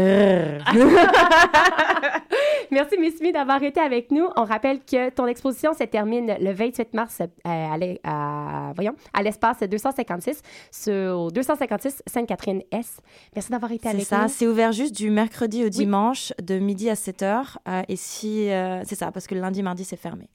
Merci, 2.70 2.96
Miss 2.98 3.18
Smith, 3.18 3.34
d'avoir 3.34 3.62
été 3.62 3.80
avec 3.80 4.10
nous. 4.10 4.26
On 4.36 4.44
rappelle 4.44 4.80
que 4.80 5.10
ton 5.10 5.26
exposition 5.26 5.74
se 5.74 5.84
termine 5.84 6.34
le 6.40 6.52
28 6.52 6.94
mars 6.94 7.20
euh, 7.20 7.96
à, 8.04 8.72
voyons, 8.74 8.94
à 9.12 9.22
l'espace 9.22 9.60
256 9.60 10.40
sur 10.70 11.30
256 11.32 12.02
Sainte-Catherine-S. 12.06 13.00
Merci 13.34 13.50
d'avoir 13.50 13.72
été 13.72 13.82
C'est 13.82 13.88
avec 13.94 14.06
ça, 14.06 14.22
nous. 14.22 14.28
c'est 14.28 14.46
ouvert 14.46 14.72
juste 14.72 14.96
du 14.96 15.10
mercredi 15.10 15.64
au 15.64 15.68
dimanche, 15.68 16.32
de 16.42 16.58
midi 16.58 16.88
à 16.88 16.94
7h, 16.94 17.56
euh, 17.68 17.82
et 17.88 17.96
si... 17.96 18.50
euh, 18.50 18.82
c'est 18.84 18.94
ça, 18.94 19.12
parce 19.12 19.26
que 19.26 19.34
le 19.34 19.40
lundi, 19.42 19.62
mardi, 19.62 19.84
c'est 19.84 19.96
fermé. 19.96 20.28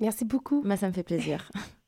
Merci 0.00 0.24
beaucoup. 0.24 0.62
Mais 0.64 0.76
ça 0.76 0.86
me 0.88 0.92
fait 0.92 1.02
plaisir. 1.02 1.50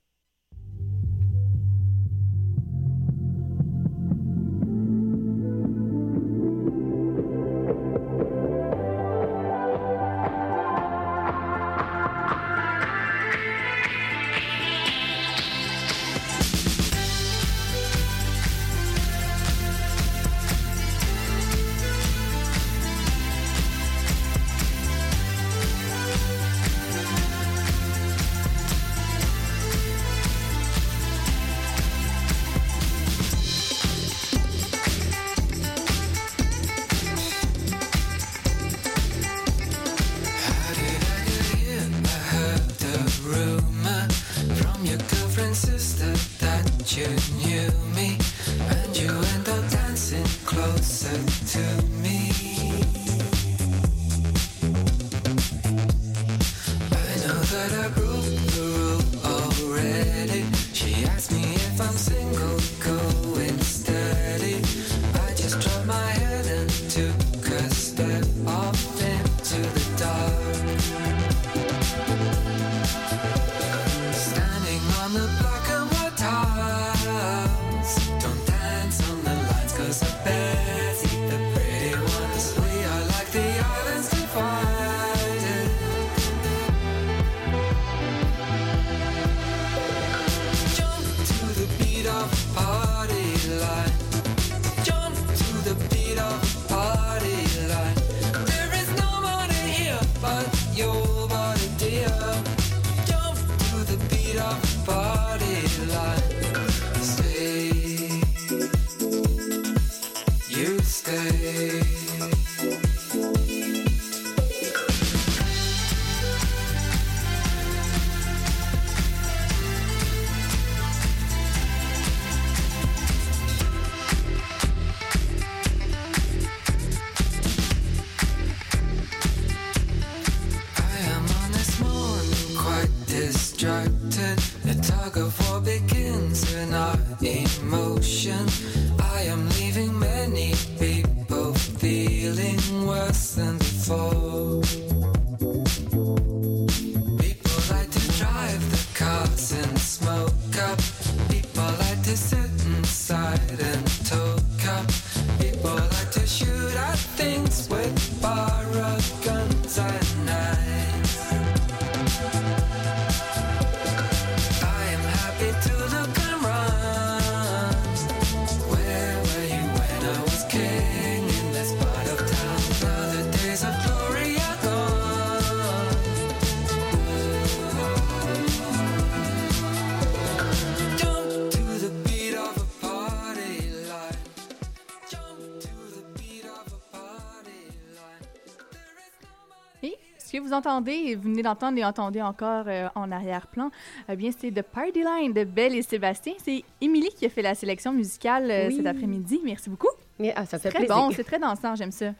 que 190.38 190.44
vous 190.44 190.52
entendez, 190.52 190.92
et 190.92 191.14
vous 191.16 191.22
venez 191.22 191.42
d'entendre 191.42 191.78
et 191.78 191.84
entendez 191.84 192.22
encore 192.22 192.64
euh, 192.66 192.88
en 192.94 193.10
arrière-plan, 193.12 193.70
eh 194.08 194.16
bien, 194.16 194.30
c'est 194.36 194.50
The 194.50 194.62
Party 194.62 195.02
Line 195.02 195.32
de 195.32 195.44
Belle 195.44 195.74
et 195.74 195.82
Sébastien. 195.82 196.34
C'est 196.38 196.64
Émilie 196.80 197.10
qui 197.16 197.26
a 197.26 197.28
fait 197.28 197.42
la 197.42 197.54
sélection 197.54 197.92
musicale 197.92 198.50
euh, 198.50 198.68
Oui. 198.68 198.76
cet 198.76 198.86
après-midi. 198.86 199.40
Merci 199.44 199.70
beaucoup. 199.70 199.88
Mais, 200.18 200.32
ah, 200.36 200.46
ça 200.46 200.58
fait 200.58 200.70
Très 200.70 200.80
plaisir. 200.80 200.96
bon, 200.96 201.10
c'est 201.10 201.24
très 201.24 201.38
dansant, 201.38 201.74
j'aime 201.74 201.92
ça. 201.92 202.12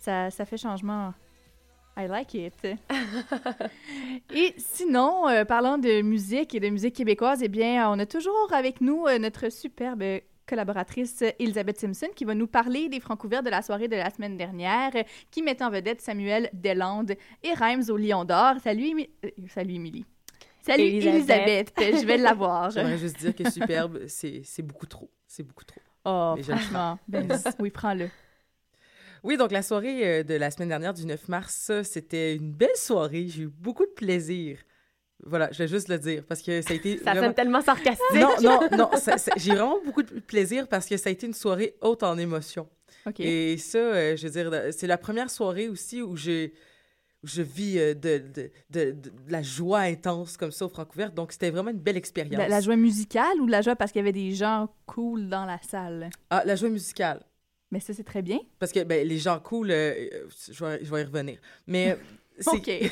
ça. 0.00 0.30
Ça 0.30 0.44
fait 0.44 0.56
changement. 0.56 1.12
I 1.96 2.08
like 2.08 2.34
it. 2.34 2.54
et 4.34 4.54
sinon, 4.58 5.28
euh, 5.28 5.44
parlant 5.44 5.78
de 5.78 6.02
musique 6.02 6.54
et 6.54 6.60
de 6.60 6.68
musique 6.68 6.96
québécoise, 6.96 7.40
eh 7.42 7.48
bien, 7.48 7.88
on 7.90 7.98
a 8.00 8.06
toujours 8.06 8.52
avec 8.52 8.80
nous 8.80 9.06
euh, 9.06 9.18
notre 9.18 9.48
superbe 9.50 10.02
collaboratrice 10.46 11.22
Elisabeth 11.38 11.78
Simpson 11.80 12.08
qui 12.14 12.24
va 12.24 12.34
nous 12.34 12.46
parler 12.46 12.88
des 12.88 13.00
francs 13.00 13.18
couverts 13.18 13.42
de 13.42 13.50
la 13.50 13.62
soirée 13.62 13.88
de 13.88 13.96
la 13.96 14.10
semaine 14.10 14.36
dernière 14.36 14.92
qui 15.30 15.42
met 15.42 15.62
en 15.62 15.70
vedette 15.70 16.00
Samuel 16.00 16.50
Deslandes 16.52 17.14
et 17.42 17.52
Reims 17.54 17.88
au 17.90 17.96
Lion 17.96 18.24
d'Or. 18.24 18.54
Salut, 18.62 18.82
Émi- 18.84 19.10
euh, 19.24 19.30
salut 19.48 19.74
Émilie. 19.74 20.04
Salut 20.62 20.82
Elisabeth. 20.84 21.72
Elisabeth, 21.78 22.00
je 22.00 22.06
vais 22.06 22.16
l'avoir. 22.16 22.70
J'aimerais 22.70 22.98
juste 22.98 23.18
dire 23.18 23.34
que 23.34 23.50
superbe, 23.50 24.00
c'est 24.06 24.62
beaucoup 24.62 24.86
trop. 24.86 25.10
C'est 25.26 25.42
beaucoup 25.42 25.64
trop. 25.64 25.80
Oh, 26.06 26.34
Mais 26.36 26.42
franchement. 26.42 26.98
Ben, 27.08 27.28
oui, 27.58 27.70
prends-le. 27.70 28.08
Oui, 29.22 29.38
donc 29.38 29.52
la 29.52 29.62
soirée 29.62 30.06
euh, 30.20 30.22
de 30.22 30.34
la 30.34 30.50
semaine 30.50 30.68
dernière 30.68 30.92
du 30.92 31.06
9 31.06 31.28
mars, 31.28 31.70
c'était 31.82 32.34
une 32.36 32.52
belle 32.52 32.76
soirée. 32.76 33.26
J'ai 33.28 33.44
eu 33.44 33.48
beaucoup 33.48 33.86
de 33.86 33.90
plaisir. 33.90 34.58
Voilà, 35.22 35.50
je 35.52 35.58
vais 35.58 35.68
juste 35.68 35.88
le 35.88 35.98
dire 35.98 36.24
parce 36.26 36.42
que 36.42 36.60
ça 36.60 36.72
a 36.72 36.76
été. 36.76 36.98
Ça 36.98 37.12
vraiment- 37.12 37.28
sonne 37.28 37.34
tellement 37.34 37.60
sarcastique. 37.62 38.00
Non, 38.14 38.34
non, 38.42 38.60
non. 38.76 38.90
J'ai 39.36 39.52
vraiment 39.52 39.78
beaucoup 39.84 40.02
de 40.02 40.20
plaisir 40.20 40.68
parce 40.68 40.86
que 40.86 40.96
ça 40.96 41.08
a 41.08 41.12
été 41.12 41.26
une 41.26 41.34
soirée 41.34 41.76
haute 41.80 42.02
en 42.02 42.18
émotions. 42.18 42.68
OK. 43.06 43.20
Et 43.20 43.56
ça, 43.58 43.78
euh, 43.78 44.16
je 44.16 44.26
veux 44.26 44.32
dire, 44.50 44.72
c'est 44.72 44.86
la 44.86 44.98
première 44.98 45.30
soirée 45.30 45.68
aussi 45.68 46.02
où 46.02 46.16
j'ai 46.16 46.52
je 47.24 47.42
vis 47.42 47.78
euh, 47.78 47.94
de, 47.94 48.22
de, 48.34 48.50
de, 48.92 49.12
la 49.28 49.42
joie 49.42 49.80
intense 49.80 50.36
comme 50.36 50.52
ça 50.52 50.66
au 50.66 50.68
Francouvert. 50.68 51.10
Donc, 51.10 51.32
c'était 51.32 51.50
vraiment 51.50 51.70
une 51.70 51.78
belle 51.78 51.96
expérience. 51.96 52.36
La, 52.36 52.48
la 52.48 52.60
joie 52.60 52.76
musicale 52.76 53.40
ou 53.40 53.46
la 53.46 53.62
joie 53.62 53.76
parce 53.76 53.92
qu'il 53.92 54.00
y 54.00 54.02
avait 54.02 54.12
des 54.12 54.32
gens 54.32 54.68
cool 54.86 55.28
dans 55.28 55.46
la 55.46 55.58
salle? 55.62 56.10
Ah, 56.30 56.42
la 56.44 56.54
joie 56.54 56.68
musicale. 56.68 57.22
Mais 57.70 57.80
ça, 57.80 57.94
c'est 57.94 58.04
très 58.04 58.22
bien. 58.22 58.38
Parce 58.58 58.72
que 58.72 58.84
ben, 58.84 59.06
les 59.06 59.18
gens 59.18 59.40
cool, 59.40 59.70
euh, 59.70 59.94
je, 60.50 60.64
vais, 60.64 60.84
je 60.84 60.90
vais 60.90 61.00
y 61.00 61.04
revenir. 61.04 61.38
Mais 61.66 61.96
OK. 62.46 62.70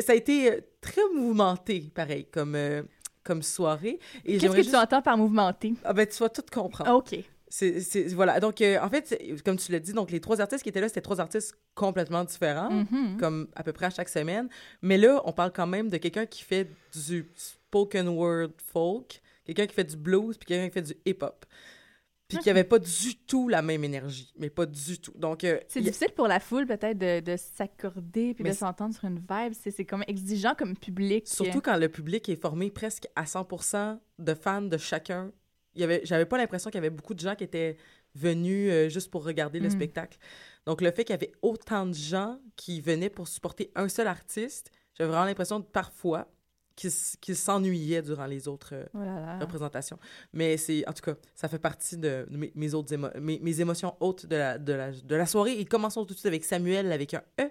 ça 0.00 0.12
a 0.12 0.14
été 0.14 0.52
euh, 0.52 0.60
très 0.80 1.02
mouvementé, 1.14 1.90
pareil, 1.94 2.26
comme, 2.30 2.54
euh, 2.54 2.82
comme 3.24 3.42
soirée. 3.42 3.98
Qu'est-ce 4.24 4.46
que 4.46 4.56
juste- 4.56 4.70
tu 4.70 4.76
entends 4.76 5.02
par 5.02 5.16
mouvementé? 5.16 5.74
Ah 5.84 5.92
ben, 5.92 6.06
tu 6.06 6.18
vas 6.18 6.28
tout 6.28 6.42
comprendre. 6.52 6.90
OK. 6.94 7.16
C'est, 7.48 8.06
voilà. 8.14 8.40
Donc, 8.40 8.62
euh, 8.62 8.78
en 8.80 8.88
fait, 8.88 9.14
comme 9.44 9.56
tu 9.58 9.72
l'as 9.72 9.78
dit, 9.78 9.92
donc 9.92 10.10
les 10.10 10.20
trois 10.20 10.40
artistes 10.40 10.62
qui 10.62 10.70
étaient 10.70 10.80
là, 10.80 10.88
c'était 10.88 11.02
trois 11.02 11.20
artistes 11.20 11.54
complètement 11.74 12.24
différents, 12.24 12.70
Mhm. 12.70 13.18
comme 13.20 13.48
à 13.54 13.62
peu 13.62 13.72
près 13.74 13.86
à 13.86 13.90
chaque 13.90 14.08
semaine. 14.08 14.48
Mais 14.80 14.96
là, 14.96 15.20
on 15.26 15.32
parle 15.32 15.52
quand 15.52 15.66
même 15.66 15.90
de 15.90 15.98
quelqu'un 15.98 16.24
qui 16.24 16.44
fait 16.44 16.66
du 17.06 17.30
spoken 17.34 18.08
word 18.08 18.52
folk, 18.72 19.20
quelqu'un 19.44 19.66
qui 19.66 19.74
fait 19.74 19.84
du 19.84 19.96
blues, 19.96 20.38
puis 20.38 20.46
quelqu'un 20.46 20.68
qui 20.68 20.72
fait 20.74 20.94
du 20.94 20.94
hip-hop. 21.04 21.44
Puis 22.36 22.44
qui 22.44 22.50
avait 22.50 22.64
pas 22.64 22.78
du 22.78 23.16
tout 23.26 23.48
la 23.48 23.62
même 23.62 23.84
énergie, 23.84 24.32
mais 24.38 24.50
pas 24.50 24.66
du 24.66 24.98
tout. 25.00 25.12
Donc, 25.16 25.44
euh, 25.44 25.58
C'est 25.68 25.80
y 25.80 25.84
difficile 25.84 26.12
pour 26.14 26.26
la 26.28 26.40
foule, 26.40 26.66
peut-être, 26.66 26.98
de, 26.98 27.20
de 27.20 27.36
s'accorder 27.36 28.34
puis 28.34 28.44
Mais 28.44 28.50
de 28.50 28.54
s'entendre 28.56 28.94
sur 28.94 29.04
une 29.04 29.18
vibe. 29.18 29.52
C'est 29.52 29.70
c'est 29.70 29.84
comme 29.84 30.04
exigeant 30.06 30.54
comme 30.56 30.76
public. 30.76 31.26
Surtout 31.28 31.60
quand 31.60 31.76
le 31.76 31.88
public 31.88 32.28
est 32.28 32.36
formé 32.40 32.70
presque 32.70 33.06
à 33.16 33.24
100% 33.24 33.98
de 34.18 34.34
fans 34.34 34.62
de 34.62 34.76
chacun. 34.78 35.32
Il 35.74 35.80
y 35.80 35.84
avait, 35.84 36.02
j'avais 36.04 36.26
pas 36.26 36.36
l'impression 36.36 36.70
qu'il 36.70 36.78
y 36.78 36.84
avait 36.84 36.90
beaucoup 36.90 37.14
de 37.14 37.20
gens 37.20 37.34
qui 37.34 37.44
étaient 37.44 37.76
venus 38.14 38.70
euh, 38.70 38.88
juste 38.90 39.10
pour 39.10 39.24
regarder 39.24 39.58
le 39.58 39.68
Mm. 39.68 39.70
spectacle. 39.70 40.18
Donc 40.66 40.82
le 40.82 40.90
fait 40.90 41.04
qu'il 41.04 41.14
y 41.14 41.18
avait 41.18 41.32
autant 41.40 41.86
de 41.86 41.94
gens 41.94 42.38
qui 42.56 42.80
venaient 42.82 43.08
pour 43.08 43.26
supporter 43.26 43.70
un 43.74 43.88
seul 43.88 44.06
artiste, 44.06 44.70
j'avais 44.94 45.08
vraiment 45.08 45.24
l'impression 45.24 45.62
parfois 45.62 46.28
qu'ils 46.82 46.90
s- 46.90 47.16
qu'ils 47.20 47.36
s'ennuyaient 47.36 48.02
durant 48.02 48.26
les 48.26 48.48
autres 48.48 48.74
euh, 48.74 48.84
Oh 49.40 49.44
représentations. 49.44 49.98
Mais 50.32 50.56
c'est, 50.56 50.86
en 50.88 50.92
tout 50.92 51.02
cas, 51.02 51.16
ça 51.34 51.48
fait 51.48 51.58
partie 51.58 51.96
de 51.96 52.26
mes, 52.30 52.52
mes 52.54 52.74
autres 52.74 52.92
émo- 52.94 53.16
mes, 53.18 53.38
mes 53.40 53.60
émotions 53.60 53.94
hautes 54.00 54.26
de 54.26 54.36
la, 54.36 54.58
de, 54.58 54.72
la, 54.72 54.90
de 54.90 55.14
la 55.16 55.26
soirée. 55.26 55.58
Et 55.60 55.64
commençons 55.64 56.04
tout 56.04 56.14
de 56.14 56.18
suite 56.18 56.26
avec 56.26 56.44
Samuel 56.44 56.90
avec 56.92 57.14
un 57.14 57.22
E. 57.40 57.48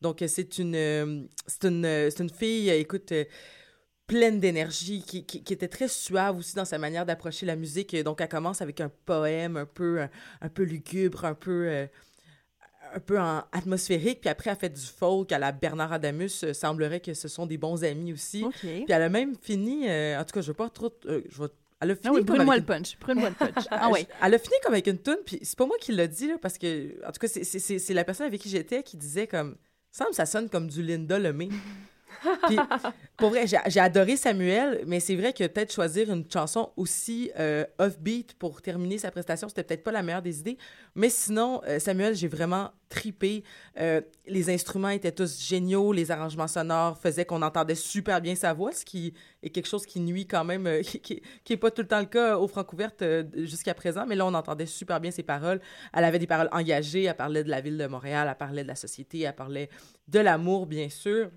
Donc, 0.00 0.20
euh, 0.22 0.26
c'est 0.28 0.58
une, 0.58 0.74
euh, 0.74 1.22
c'est 1.46 1.64
une, 1.64 1.86
une 1.86 2.30
fille, 2.30 2.70
écoute, 2.70 3.12
euh, 3.12 3.24
pleine 4.06 4.40
d'énergie, 4.40 5.02
qui, 5.06 5.24
qui, 5.24 5.42
qui 5.42 5.52
était 5.52 5.68
très 5.68 5.88
suave 5.88 6.36
aussi 6.38 6.54
dans 6.54 6.64
sa 6.64 6.76
manière 6.78 7.06
d'approcher 7.06 7.46
la 7.46 7.56
musique. 7.56 7.94
Donc, 8.02 8.20
elle 8.20 8.28
commence 8.28 8.60
avec 8.60 8.80
un 8.80 8.90
poème 9.06 9.56
un 9.56 9.66
peu, 9.66 10.02
un, 10.02 10.10
un 10.40 10.48
peu 10.48 10.64
lugubre, 10.64 11.24
un 11.24 11.34
peu... 11.34 11.86
un 12.94 13.00
peu 13.00 13.18
en 13.20 13.42
atmosphérique, 13.52 14.20
puis 14.20 14.28
après, 14.30 14.50
elle 14.50 14.56
fait 14.56 14.68
du 14.68 14.80
folk 14.80 15.32
à 15.32 15.38
la 15.38 15.52
Bernard 15.52 15.92
Adamus. 15.92 16.42
Euh, 16.44 16.52
semblerait 16.52 17.00
que 17.00 17.14
ce 17.14 17.28
sont 17.28 17.46
des 17.46 17.58
bons 17.58 17.82
amis 17.84 18.12
aussi. 18.12 18.44
Puis 18.60 18.84
elle 18.88 19.02
a 19.02 19.08
même 19.08 19.34
fini, 19.40 19.88
euh, 19.88 20.20
en 20.20 20.24
tout 20.24 20.32
cas, 20.32 20.40
je 20.40 20.48
veux 20.48 20.54
pas 20.54 20.68
trop. 20.68 20.92
euh, 21.06 21.22
je 21.28 21.42
vais- 21.42 21.48
elle 21.80 21.90
a 21.90 21.94
fini 21.96 22.06
Ah 22.08 22.12
oui, 22.12 22.16
comme 22.18 22.26
brûle-moi 22.36 22.54
avec 22.54 22.68
le 22.68 22.74
punch. 22.74 22.98
Brûle-moi 23.00 23.30
le 23.30 23.34
punch. 23.34 23.64
Ah 23.70 23.90
ouais. 23.90 24.06
Elle 24.22 24.34
a 24.34 24.38
fini 24.38 24.54
comme 24.62 24.72
avec 24.74 24.86
une 24.86 24.98
toune, 24.98 25.18
puis 25.26 25.40
c'est 25.42 25.58
pas 25.58 25.66
moi 25.66 25.76
qui 25.80 25.90
l'a 25.92 26.06
dit, 26.06 26.28
là, 26.28 26.34
parce 26.40 26.56
que, 26.58 26.94
en 27.06 27.10
tout 27.10 27.18
cas, 27.20 27.26
c'est 27.28 27.94
la 27.94 28.04
personne 28.04 28.26
avec 28.26 28.40
qui 28.40 28.48
j'étais 28.48 28.82
qui 28.82 28.96
disait 28.96 29.26
comme. 29.26 29.56
Semble 29.90 30.14
ça 30.14 30.24
sonne 30.24 30.48
comme 30.48 30.68
du 30.68 30.82
Linda 30.82 31.18
Lemay. 31.18 31.48
Pour 33.16 33.30
vrai, 33.30 33.46
j'ai 33.46 33.80
adoré 33.80 34.16
Samuel, 34.16 34.82
mais 34.86 35.00
c'est 35.00 35.16
vrai 35.16 35.32
que 35.32 35.46
peut-être 35.46 35.72
choisir 35.72 36.12
une 36.12 36.24
chanson 36.30 36.72
aussi 36.76 37.30
euh, 37.38 37.64
off-beat 37.78 38.34
pour 38.34 38.62
terminer 38.62 38.98
sa 38.98 39.10
prestation, 39.10 39.48
c'était 39.48 39.62
peut-être 39.64 39.84
pas 39.84 39.92
la 39.92 40.02
meilleure 40.02 40.22
des 40.22 40.40
idées. 40.40 40.58
Mais 40.94 41.08
sinon, 41.08 41.60
euh, 41.66 41.78
Samuel, 41.78 42.14
j'ai 42.14 42.28
vraiment 42.28 42.70
tripé. 42.92 43.42
Euh, 43.80 44.02
les 44.26 44.50
instruments 44.50 44.90
étaient 44.90 45.12
tous 45.12 45.40
géniaux, 45.40 45.92
les 45.92 46.10
arrangements 46.10 46.46
sonores 46.46 46.98
faisaient 46.98 47.24
qu'on 47.24 47.40
entendait 47.40 47.74
super 47.74 48.20
bien 48.20 48.34
sa 48.34 48.52
voix, 48.52 48.72
ce 48.72 48.84
qui 48.84 49.14
est 49.42 49.48
quelque 49.48 49.66
chose 49.68 49.86
qui 49.86 49.98
nuit 49.98 50.26
quand 50.26 50.44
même, 50.44 50.66
euh, 50.66 50.82
qui, 50.82 51.00
qui, 51.00 51.22
qui 51.42 51.52
est 51.54 51.56
pas 51.56 51.70
tout 51.70 51.82
le 51.82 51.88
temps 51.88 52.00
le 52.00 52.06
cas 52.06 52.36
au 52.36 52.46
Francouverte 52.46 53.02
euh, 53.02 53.24
jusqu'à 53.34 53.74
présent. 53.74 54.04
Mais 54.06 54.14
là, 54.14 54.26
on 54.26 54.34
entendait 54.34 54.66
super 54.66 55.00
bien 55.00 55.10
ses 55.10 55.22
paroles. 55.22 55.60
Elle 55.94 56.04
avait 56.04 56.18
des 56.18 56.26
paroles 56.26 56.50
engagées, 56.52 57.04
elle 57.04 57.16
parlait 57.16 57.44
de 57.44 57.50
la 57.50 57.60
ville 57.60 57.78
de 57.78 57.86
Montréal, 57.86 58.28
elle 58.30 58.36
parlait 58.36 58.62
de 58.62 58.68
la 58.68 58.76
société, 58.76 59.20
elle 59.20 59.34
parlait 59.34 59.70
de 60.08 60.20
l'amour, 60.20 60.66
bien 60.66 60.90
sûr. 60.90 61.30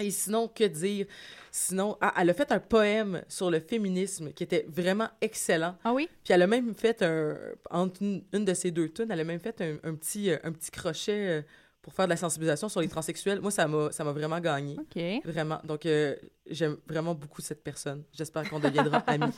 Et 0.00 0.10
sinon, 0.12 0.46
que 0.46 0.64
dire? 0.64 1.06
Sinon, 1.50 1.96
ah, 2.00 2.14
elle 2.18 2.30
a 2.30 2.34
fait 2.34 2.52
un 2.52 2.60
poème 2.60 3.22
sur 3.26 3.50
le 3.50 3.58
féminisme 3.58 4.32
qui 4.32 4.44
était 4.44 4.64
vraiment 4.68 5.08
excellent. 5.20 5.76
Ah 5.82 5.92
oui? 5.92 6.08
Puis 6.22 6.32
elle 6.32 6.42
a 6.42 6.46
même 6.46 6.72
fait 6.74 7.02
un. 7.02 7.36
Entre 7.70 8.02
une, 8.02 8.22
une 8.32 8.44
de 8.44 8.54
ces 8.54 8.70
deux 8.70 8.88
tunes, 8.90 9.10
elle 9.10 9.18
a 9.18 9.24
même 9.24 9.40
fait 9.40 9.60
un, 9.60 9.76
un 9.82 9.94
petit, 9.94 10.30
euh, 10.30 10.36
un 10.44 10.52
petit 10.52 10.70
crochet 10.70 11.28
euh, 11.28 11.42
pour 11.82 11.92
faire 11.92 12.04
de 12.04 12.10
la 12.10 12.16
sensibilisation 12.16 12.68
sur 12.68 12.80
les 12.80 12.86
transsexuels. 12.88 13.40
Moi, 13.40 13.50
ça 13.50 13.66
m'a 13.66 13.90
ça 13.90 14.04
m'a 14.04 14.12
vraiment 14.12 14.38
gagné. 14.38 14.76
OK. 14.78 15.02
Vraiment. 15.24 15.58
Donc, 15.64 15.84
euh, 15.84 16.14
j'aime 16.46 16.76
vraiment 16.86 17.14
beaucoup 17.14 17.40
cette 17.40 17.64
personne. 17.64 18.04
J'espère 18.12 18.48
qu'on 18.48 18.60
deviendra 18.60 18.98
amis. 19.08 19.32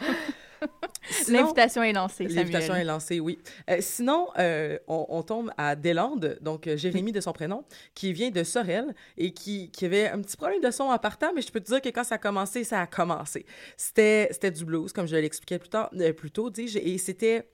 L'invitation 1.28 1.82
est 1.82 1.92
lancée, 1.92 2.26
L'invitation 2.28 2.74
est 2.74 2.84
lancée, 2.84 3.20
oui. 3.20 3.38
Euh, 3.68 3.78
sinon, 3.80 4.28
euh, 4.38 4.78
on, 4.86 5.06
on 5.08 5.22
tombe 5.22 5.50
à 5.56 5.74
Deslandes, 5.76 6.38
donc 6.40 6.66
euh, 6.66 6.76
Jérémy 6.76 7.10
de 7.12 7.20
son 7.20 7.32
prénom, 7.32 7.64
qui 7.94 8.12
vient 8.12 8.30
de 8.30 8.44
Sorel 8.44 8.94
et 9.16 9.32
qui, 9.32 9.70
qui 9.70 9.86
avait 9.86 10.08
un 10.08 10.20
petit 10.20 10.36
problème 10.36 10.60
de 10.60 10.70
son 10.70 10.84
en 10.84 10.98
partant, 10.98 11.32
mais 11.34 11.42
je 11.42 11.50
peux 11.50 11.60
te 11.60 11.66
dire 11.66 11.80
que 11.80 11.88
quand 11.88 12.04
ça 12.04 12.16
a 12.16 12.18
commencé, 12.18 12.64
ça 12.64 12.80
a 12.82 12.86
commencé. 12.86 13.46
C'était 13.76 14.28
du 14.50 14.64
blues, 14.64 14.92
comme 14.92 15.06
je 15.06 15.16
l'expliquais 15.16 15.58
plus, 15.58 15.70
tard, 15.70 15.90
euh, 15.98 16.12
plus 16.12 16.30
tôt, 16.30 16.50
dis-je, 16.50 16.78
et 16.78 16.98
c'était... 16.98 17.48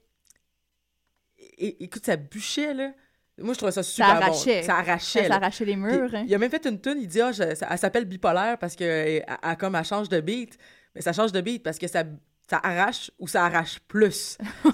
écoute, 1.57 2.05
ça 2.05 2.15
bûchait, 2.15 2.73
là. 2.73 2.91
Moi, 3.39 3.53
je 3.53 3.57
trouvais 3.59 3.71
ça 3.71 3.83
super 3.83 4.15
bon. 4.15 4.21
arrachait. 4.23 4.63
Ça 4.63 4.77
arrachait. 4.77 5.27
Ça 5.27 5.35
arrachait 5.35 5.65
les 5.65 5.75
murs, 5.75 6.09
hein. 6.13 6.25
Il 6.27 6.33
a 6.33 6.39
même 6.39 6.49
fait 6.49 6.65
une 6.65 6.81
tune, 6.81 6.97
il 6.99 7.07
dit, 7.07 7.21
ah, 7.21 7.31
je- 7.31 7.53
ça- 7.53 7.67
elle 7.69 7.77
s'appelle 7.77 8.05
bipolaire 8.05 8.57
parce 8.57 8.75
que 8.75 8.83
elle, 8.83 9.25
elle- 9.43 9.57
comme 9.57 9.75
elle 9.75 9.85
change 9.85 10.09
de 10.09 10.19
beat. 10.19 10.57
Mais 10.95 11.01
ça 11.01 11.13
change 11.13 11.31
de 11.31 11.39
beat 11.41 11.61
parce 11.61 11.77
que 11.77 11.87
ça, 11.87 12.03
ça 12.49 12.59
arrache 12.63 13.11
ou 13.19 13.27
ça 13.27 13.45
arrache 13.45 13.79
plus. 13.87 14.37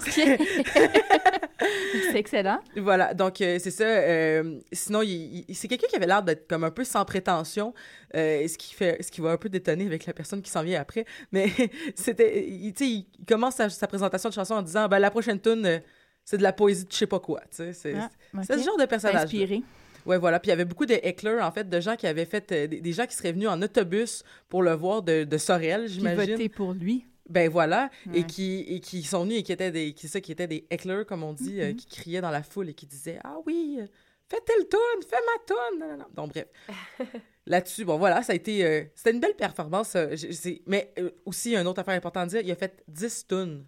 C'est 2.10 2.18
excellent. 2.18 2.60
Voilà, 2.76 3.14
donc 3.14 3.40
euh, 3.40 3.58
c'est 3.58 3.70
ça. 3.70 3.84
euh, 3.84 4.58
sinon, 4.72 5.02
il, 5.02 5.44
il- 5.48 5.54
c'est 5.54 5.68
quelqu'un 5.68 5.86
qui 5.88 5.96
avait 5.96 6.06
l'air 6.06 6.22
d'être 6.22 6.46
comme 6.48 6.64
un 6.64 6.70
peu 6.70 6.84
sans 6.84 7.04
prétention, 7.04 7.72
euh, 8.14 8.46
ce, 8.46 8.58
qui 8.58 8.74
fait, 8.74 9.02
ce 9.02 9.10
qui 9.10 9.20
va 9.20 9.30
un 9.30 9.36
peu 9.36 9.48
détonner 9.48 9.86
avec 9.86 10.04
la 10.06 10.12
personne 10.12 10.42
qui 10.42 10.50
s'en 10.50 10.62
vient 10.62 10.80
après. 10.80 11.04
Mais 11.32 11.48
c'était, 11.94 12.46
il, 12.48 12.72
tu 12.74 12.84
sais, 12.84 12.90
il 12.90 13.24
commence 13.26 13.56
sa, 13.56 13.68
sa 13.70 13.86
présentation 13.86 14.28
de 14.28 14.34
chanson 14.34 14.54
en 14.54 14.62
disant 14.62 14.88
ben, 14.88 14.98
La 14.98 15.10
prochaine 15.10 15.40
tune, 15.40 15.80
c'est 16.24 16.36
de 16.38 16.42
la 16.42 16.52
poésie 16.52 16.84
de 16.84 16.92
je 16.92 16.96
sais 16.96 17.06
pas 17.06 17.20
quoi. 17.20 17.40
C'est 17.50 17.72
Ah, 17.96 18.10
ok. 18.36 18.44
ce 18.46 18.58
genre 18.62 18.76
de 18.78 18.86
personnage. 18.86 19.22
Inspiré. 19.24 19.62
Ouais, 20.04 20.18
voilà. 20.18 20.38
Puis 20.40 20.48
il 20.48 20.50
y 20.50 20.52
avait 20.52 20.66
beaucoup 20.66 20.86
de 20.86 20.98
hecklers, 21.02 21.42
en 21.42 21.50
fait, 21.50 21.68
de 21.68 21.80
gens 21.80 21.96
qui 21.96 22.06
avaient 22.06 22.26
fait. 22.26 22.46
des, 22.68 22.80
des 22.80 22.92
gens 22.92 23.06
qui 23.06 23.14
seraient 23.16 23.32
venus 23.32 23.48
en 23.48 23.60
autobus 23.62 24.22
pour 24.50 24.62
le 24.62 24.72
voir 24.74 25.02
de, 25.02 25.24
de 25.24 25.38
Sorel, 25.38 25.88
j'imagine. 25.88 26.32
voter 26.32 26.48
pour 26.50 26.72
lui. 26.74 27.06
Ben 27.28 27.48
voilà, 27.48 27.90
et 28.12 28.24
qui 28.24 28.60
et 28.68 28.80
qui 28.80 29.02
sont 29.02 29.24
venus 29.24 29.38
et 29.38 29.42
qui 29.42 29.52
étaient 29.52 29.70
des 29.70 29.94
qui 29.94 30.08
ça 30.08 30.20
qui 30.20 30.30
étaient 30.32 30.46
des 30.46 30.66
hecklers 30.70 31.06
comme 31.06 31.22
on 31.22 31.32
dit 31.32 31.60
euh, 31.60 31.68
Mhm. 31.70 31.76
qui 31.76 31.86
criaient 31.86 32.20
dans 32.20 32.30
la 32.30 32.42
foule 32.42 32.68
et 32.68 32.74
qui 32.74 32.86
disaient 32.86 33.18
ah 33.24 33.36
oui 33.46 33.78
euh, 33.80 33.86
fais 34.28 34.40
telle 34.44 34.68
tune 34.68 35.08
fais 35.08 35.16
ma 35.16 35.44
tune 35.46 35.78
non, 35.80 35.88
non, 35.92 35.96
non. 35.98 36.04
donc 36.14 36.32
bref 36.32 36.48
là-dessus 37.46 37.84
bon 37.86 37.96
voilà 37.96 38.22
ça 38.22 38.32
a 38.32 38.36
été 38.36 38.64
euh, 38.64 38.84
c'était 38.94 39.12
une 39.12 39.20
belle 39.20 39.36
performance 39.36 39.94
euh, 39.96 40.14
c'est- 40.16 40.60
mais 40.66 40.92
aussi 41.24 41.56
une 41.56 41.66
autre 41.66 41.80
affaire 41.80 41.94
importante 41.94 42.24
à 42.24 42.26
dire 42.26 42.40
il 42.42 42.50
a 42.50 42.56
fait 42.56 42.82
10 42.88 43.26
tunes 43.26 43.66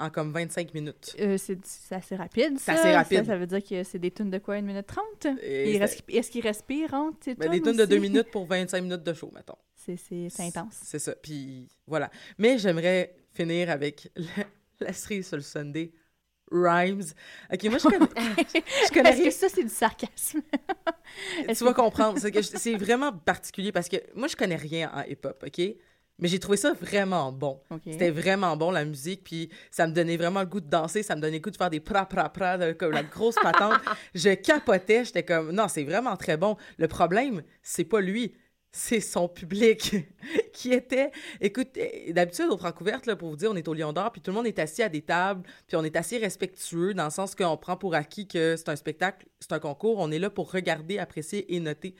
en 0.00 0.10
comme 0.10 0.32
25 0.32 0.72
minutes 0.74 1.16
Euh, 1.20 1.36
c'est 1.36 1.58
c'est 1.66 1.96
assez 1.96 2.14
rapide, 2.16 2.56
C'est 2.56 2.72
ça. 2.72 2.74
assez 2.74 2.92
rapide. 2.94 3.18
Ça, 3.18 3.32
ça 3.32 3.36
veut 3.36 3.46
dire 3.48 3.62
que 3.64 3.82
c'est 3.82 3.98
des 3.98 4.12
tunes 4.12 4.30
de 4.30 4.38
quoi, 4.38 4.56
une 4.56 4.64
minute 4.66 4.86
trente? 4.86 5.26
Et 5.42 5.72
Et 5.74 5.78
c'est- 5.78 5.84
res- 5.84 6.16
Est-ce 6.16 6.30
qu'il 6.30 6.42
respire 6.46 6.94
entre 6.94 7.18
ces 7.24 7.34
Ben, 7.34 7.50
des 7.50 7.60
tunes 7.60 7.76
de 7.76 7.82
aussi? 7.82 7.88
2 7.90 7.98
minutes 7.98 8.30
pour 8.30 8.46
25 8.46 8.80
minutes 8.80 9.02
de 9.02 9.12
show 9.12 9.30
mettons 9.34 9.56
C'est 9.96 10.40
intense. 10.40 10.80
C'est 10.82 10.98
ça. 10.98 11.14
Puis 11.14 11.68
voilà. 11.86 12.10
Mais 12.36 12.58
j'aimerais 12.58 13.14
finir 13.32 13.70
avec 13.70 14.10
la, 14.16 14.44
la 14.80 14.92
cerise 14.92 15.28
sur 15.28 15.36
le 15.36 15.42
Sunday. 15.42 15.92
Rhymes. 16.50 17.04
OK, 17.52 17.64
moi, 17.64 17.78
je 17.78 17.82
connais, 17.88 17.98
je 18.06 18.92
connais 18.92 19.10
Est-ce 19.10 19.22
que 19.22 19.30
ça, 19.30 19.48
c'est 19.54 19.62
du 19.62 19.68
sarcasme? 19.68 20.40
Tu 21.46 21.64
vas 21.64 21.74
comprendre. 21.74 22.18
C'est 22.18 22.32
que 22.32 22.78
vraiment 22.78 23.12
particulier 23.12 23.72
parce 23.72 23.88
que 23.88 23.96
moi, 24.14 24.28
je 24.28 24.36
connais 24.36 24.56
rien 24.56 24.90
en 24.94 25.02
hip-hop, 25.02 25.44
OK? 25.46 25.60
Mais 26.20 26.26
j'ai 26.26 26.40
trouvé 26.40 26.56
ça 26.56 26.72
vraiment 26.72 27.30
bon. 27.30 27.60
OK. 27.70 27.82
C'était 27.84 28.10
vraiment 28.10 28.56
bon, 28.56 28.72
la 28.72 28.84
musique, 28.84 29.22
puis 29.22 29.50
ça 29.70 29.86
me 29.86 29.92
donnait 29.92 30.16
vraiment 30.16 30.40
le 30.40 30.46
goût 30.46 30.60
de 30.60 30.68
danser, 30.68 31.04
ça 31.04 31.14
me 31.14 31.20
donnait 31.20 31.36
le 31.36 31.42
goût 31.42 31.50
de 31.50 31.56
faire 31.56 31.70
des 31.70 31.78
pra-pra-pra, 31.78 32.74
comme 32.74 32.90
la 32.90 33.04
grosse 33.04 33.36
patente. 33.36 33.80
je 34.14 34.34
capotais, 34.34 35.04
j'étais 35.04 35.22
comme, 35.22 35.52
non, 35.52 35.68
c'est 35.68 35.84
vraiment 35.84 36.16
très 36.16 36.36
bon. 36.36 36.56
Le 36.76 36.88
problème, 36.88 37.42
c'est 37.62 37.84
pas 37.84 38.00
lui. 38.00 38.34
C'est 38.70 39.00
son 39.00 39.28
public 39.28 39.96
qui 40.52 40.72
était. 40.72 41.10
Écoute, 41.40 41.76
euh, 41.76 42.12
d'habitude, 42.12 42.46
au 42.50 42.58
Francouverte, 42.58 43.06
là, 43.06 43.16
pour 43.16 43.30
vous 43.30 43.36
dire, 43.36 43.50
on 43.50 43.56
est 43.56 43.66
au 43.66 43.74
Lion 43.74 43.92
d'Or, 43.92 44.12
puis 44.12 44.20
tout 44.20 44.30
le 44.30 44.36
monde 44.36 44.46
est 44.46 44.58
assis 44.58 44.82
à 44.82 44.88
des 44.88 45.02
tables, 45.02 45.42
puis 45.66 45.76
on 45.76 45.84
est 45.84 45.96
assez 45.96 46.18
respectueux 46.18 46.94
dans 46.94 47.04
le 47.04 47.10
sens 47.10 47.34
qu'on 47.34 47.56
prend 47.56 47.76
pour 47.76 47.94
acquis 47.94 48.26
que 48.26 48.56
c'est 48.56 48.68
un 48.68 48.76
spectacle, 48.76 49.26
c'est 49.40 49.52
un 49.52 49.58
concours, 49.58 49.98
on 49.98 50.10
est 50.10 50.18
là 50.18 50.30
pour 50.30 50.52
regarder, 50.52 50.98
apprécier 50.98 51.54
et 51.54 51.60
noter. 51.60 51.94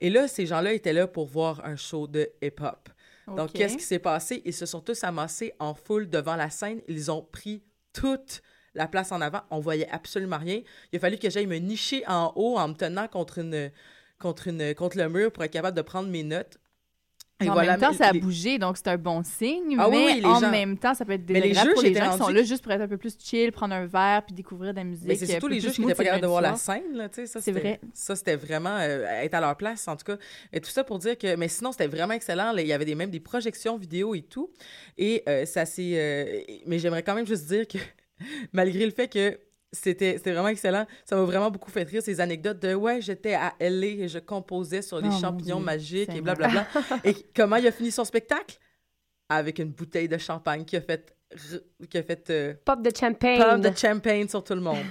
Et 0.00 0.10
là, 0.10 0.28
ces 0.28 0.46
gens-là 0.46 0.72
étaient 0.72 0.92
là 0.92 1.06
pour 1.06 1.26
voir 1.26 1.64
un 1.64 1.76
show 1.76 2.06
de 2.06 2.28
hip-hop. 2.42 2.88
Donc, 3.36 3.52
qu'est-ce 3.52 3.76
qui 3.76 3.84
s'est 3.84 3.98
passé? 3.98 4.40
Ils 4.46 4.54
se 4.54 4.64
sont 4.64 4.80
tous 4.80 5.04
amassés 5.04 5.52
en 5.58 5.74
foule 5.74 6.08
devant 6.08 6.34
la 6.34 6.48
scène. 6.48 6.80
Ils 6.88 7.10
ont 7.10 7.20
pris 7.22 7.62
toute 7.92 8.40
la 8.74 8.86
place 8.86 9.12
en 9.12 9.20
avant. 9.20 9.42
On 9.50 9.60
voyait 9.60 9.88
absolument 9.90 10.38
rien. 10.38 10.62
Il 10.92 10.96
a 10.96 11.00
fallu 11.00 11.18
que 11.18 11.28
j'aille 11.28 11.46
me 11.46 11.56
nicher 11.56 12.04
en 12.06 12.32
haut 12.36 12.56
en 12.56 12.68
me 12.68 12.74
tenant 12.74 13.06
contre, 13.08 13.38
une, 13.38 13.70
contre, 14.18 14.48
une, 14.48 14.74
contre 14.74 14.98
le 14.98 15.08
mur 15.08 15.30
pour 15.32 15.44
être 15.44 15.52
capable 15.52 15.76
de 15.76 15.82
prendre 15.82 16.08
mes 16.08 16.22
notes. 16.22 16.58
Et 17.40 17.48
en 17.48 17.52
voilà, 17.52 17.76
même 17.76 17.80
temps, 17.80 17.92
ça 17.92 18.08
a 18.08 18.12
les- 18.12 18.18
bougé, 18.18 18.58
donc 18.58 18.76
c'est 18.76 18.88
un 18.88 18.96
bon 18.96 19.22
signe. 19.22 19.76
Ah 19.78 19.88
oui, 19.88 19.96
mais 19.96 20.06
oui, 20.14 20.20
les 20.22 20.26
en 20.26 20.40
gens- 20.40 20.50
même 20.50 20.76
temps, 20.76 20.92
ça 20.94 21.04
peut 21.04 21.12
être 21.12 21.24
désagréable 21.24 21.72
pour 21.72 21.82
les 21.82 21.94
gens 21.94 22.10
qui 22.10 22.18
sont 22.18 22.28
là 22.30 22.42
juste 22.42 22.64
pour 22.64 22.72
être 22.72 22.80
un 22.80 22.88
peu 22.88 22.96
plus 22.96 23.16
chill, 23.16 23.52
prendre 23.52 23.74
un 23.76 23.86
verre, 23.86 24.24
puis 24.26 24.34
découvrir 24.34 24.72
de 24.72 24.78
la 24.78 24.82
musique. 24.82 25.06
Mais 25.06 25.14
c'est 25.14 25.26
un 25.26 25.28
surtout 25.28 25.46
les 25.46 25.60
juges 25.60 25.70
qui 25.74 25.82
n'étaient 25.82 25.94
pas 25.94 25.98
c'est 25.98 26.04
capables 26.06 26.22
de 26.22 26.26
voir 26.26 26.40
la 26.42 26.56
soir. 26.56 26.78
scène. 26.78 26.96
Là, 26.96 27.08
ça, 27.12 27.40
C'est 27.40 27.52
vrai. 27.52 27.78
Ça, 27.94 28.16
c'était 28.16 28.34
vraiment 28.34 28.76
euh, 28.80 29.04
être 29.22 29.34
à 29.34 29.40
leur 29.40 29.56
place, 29.56 29.86
en 29.86 29.94
tout 29.94 30.04
cas. 30.04 30.16
Et 30.52 30.60
tout 30.60 30.70
ça 30.70 30.82
pour 30.82 30.98
dire 30.98 31.16
que... 31.16 31.36
Mais 31.36 31.46
sinon, 31.46 31.70
c'était 31.70 31.86
vraiment 31.86 32.14
excellent. 32.14 32.50
là. 32.50 32.60
Il 32.60 32.66
y 32.66 32.72
avait 32.72 32.84
des, 32.84 32.96
même 32.96 33.10
des 33.10 33.20
projections 33.20 33.76
vidéo 33.76 34.16
et 34.16 34.22
tout. 34.22 34.50
Et 34.96 35.22
euh, 35.28 35.46
ça 35.46 35.62
euh, 35.78 36.40
Mais 36.66 36.80
j'aimerais 36.80 37.04
quand 37.04 37.14
même 37.14 37.26
juste 37.26 37.46
dire 37.46 37.68
que, 37.68 37.78
malgré 38.52 38.84
le 38.84 38.90
fait 38.90 39.06
que 39.06 39.38
c'était 39.72 40.16
c'était 40.16 40.32
vraiment 40.32 40.48
excellent, 40.48 40.86
ça 41.04 41.16
m'a 41.16 41.22
vraiment 41.22 41.50
beaucoup 41.50 41.70
fait 41.70 41.82
rire, 41.82 42.02
ces 42.02 42.20
anecdotes 42.20 42.60
de 42.60 42.74
«Ouais, 42.74 43.00
j'étais 43.00 43.34
à 43.34 43.54
L.A. 43.58 43.86
et 43.86 44.08
je 44.08 44.18
composais 44.18 44.82
sur 44.82 45.00
les 45.00 45.08
Oh, 45.10 45.20
champignons 45.20 45.56
Dieu, 45.56 45.64
magiques 45.64 46.10
et 46.14 46.20
blablabla.» 46.20 46.66
Et 47.04 47.14
comment 47.34 47.56
il 47.56 47.66
a 47.66 47.72
fini 47.72 47.90
son 47.90 48.04
spectacle? 48.04 48.58
Avec 49.28 49.58
une 49.58 49.70
bouteille 49.70 50.08
de 50.08 50.18
champagne 50.18 50.64
qui 50.64 50.76
a 50.76 50.80
fait... 50.80 51.14
Qui 51.90 51.98
a 51.98 52.02
fait 52.02 52.30
euh, 52.30 52.54
Pop 52.64 52.80
de 52.80 52.90
champagne. 52.96 53.38
Pop 53.38 53.60
de 53.60 53.76
champagne 53.76 54.26
sur 54.26 54.42
tout 54.42 54.54
le 54.54 54.62
monde. 54.62 54.84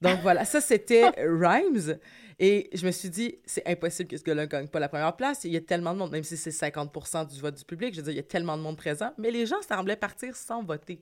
Donc 0.00 0.20
voilà, 0.22 0.44
ça 0.44 0.60
c'était 0.60 1.04
Rhymes. 1.18 1.98
Et 2.38 2.70
je 2.72 2.84
me 2.86 2.90
suis 2.90 3.10
dit, 3.10 3.38
c'est 3.44 3.66
impossible 3.68 4.08
que 4.08 4.16
ce 4.16 4.22
gars-là 4.22 4.42
ne 4.42 4.46
gagne 4.46 4.68
pas 4.68 4.80
la 4.80 4.88
première 4.88 5.14
place. 5.14 5.44
Il 5.44 5.52
y 5.52 5.56
a 5.56 5.60
tellement 5.60 5.92
de 5.92 5.98
monde, 5.98 6.10
même 6.10 6.24
si 6.24 6.36
c'est 6.36 6.50
50 6.50 7.30
du 7.30 7.40
vote 7.40 7.56
du 7.56 7.64
public, 7.64 7.94
je 7.94 8.00
veux 8.00 8.04
dire, 8.04 8.12
il 8.12 8.16
y 8.16 8.20
a 8.20 8.24
tellement 8.24 8.56
de 8.56 8.62
monde 8.62 8.76
présent. 8.76 9.12
Mais 9.18 9.30
les 9.30 9.46
gens 9.46 9.60
semblaient 9.62 9.96
partir 9.96 10.34
sans 10.34 10.62
voter. 10.62 11.00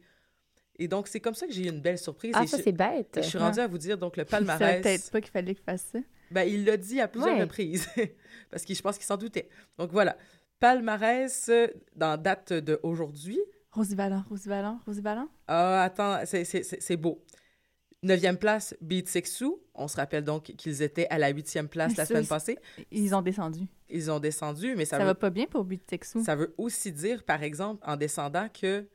Et 0.82 0.88
donc, 0.88 1.06
c'est 1.08 1.20
comme 1.20 1.34
ça 1.34 1.46
que 1.46 1.52
j'ai 1.52 1.66
eu 1.66 1.68
une 1.68 1.80
belle 1.80 1.98
surprise. 1.98 2.32
Ah, 2.34 2.42
Et 2.42 2.46
ça, 2.46 2.58
je- 2.58 2.62
c'est 2.64 2.72
bête. 2.72 3.16
et 3.16 3.22
je 3.22 3.28
suis 3.28 3.38
rendue 3.38 3.60
à 3.60 3.66
vous 3.66 3.78
dire, 3.78 3.96
donc, 3.98 4.16
le 4.16 4.24
palmarès. 4.24 4.82
peut-être 4.82 5.10
pas 5.10 5.20
qu'il 5.20 5.30
fallait 5.30 5.54
qu'il 5.54 5.64
fasse 5.64 5.86
ça. 5.92 5.98
Ben, 6.30 6.42
il 6.42 6.64
l'a 6.64 6.76
dit 6.76 7.00
à 7.00 7.08
plusieurs 7.08 7.34
Ouais. 7.36 7.42
reprises, 7.42 7.86
parce 8.50 8.64
que 8.64 8.74
je 8.74 8.82
pense 8.82 8.96
qu'il 8.96 9.04
s'en 9.06 9.16
doutait. 9.18 9.48
Donc 9.78 9.92
voilà, 9.92 10.16
palmarès 10.58 11.48
euh, 11.50 11.66
dans 11.94 12.16
date 12.20 12.52
d'aujourd'hui. 12.52 13.38
Rosie 13.70 13.94
Vallant, 13.94 14.24
Rosie 14.28 14.48
Vallant. 14.48 15.28
Ah, 15.48 15.82
attends, 15.84 16.20
c'est- 16.24 16.44
c'est 16.44 16.62
c'est- 16.62 16.80
c'est 16.80 16.96
beau. 16.96 17.22
Neuvième 18.02 18.36
place, 18.36 18.74
Beat 18.80 19.08
Sexu. 19.08 19.46
On 19.74 19.86
se 19.86 19.96
rappelle 19.96 20.24
donc 20.24 20.44
qu'ils 20.44 20.82
étaient 20.82 21.06
à 21.08 21.18
la 21.18 21.28
huitième 21.28 21.68
place 21.68 21.92
Mais 21.92 21.96
la 21.98 22.04
ça, 22.04 22.08
semaine 22.14 22.26
passée. 22.26 22.58
Ils 22.90 23.14
ont 23.14 23.22
descendu. 23.22 23.60
Ils 23.88 24.10
ont 24.10 24.18
descendu, 24.18 24.74
mais 24.76 24.84
ça, 24.84 24.96
Ça, 24.96 25.02
veut, 25.04 25.10
va 25.10 25.14
pas 25.14 25.30
bien 25.30 25.46
pour 25.46 25.64
Beat 25.64 25.82
ça 26.24 26.34
veut 26.34 26.52
aussi 26.58 26.90
dire, 26.92 27.22
par 27.24 27.42
exemple, 27.42 27.80
en 27.86 27.96
descendant, 27.96 28.48
que 28.48 28.88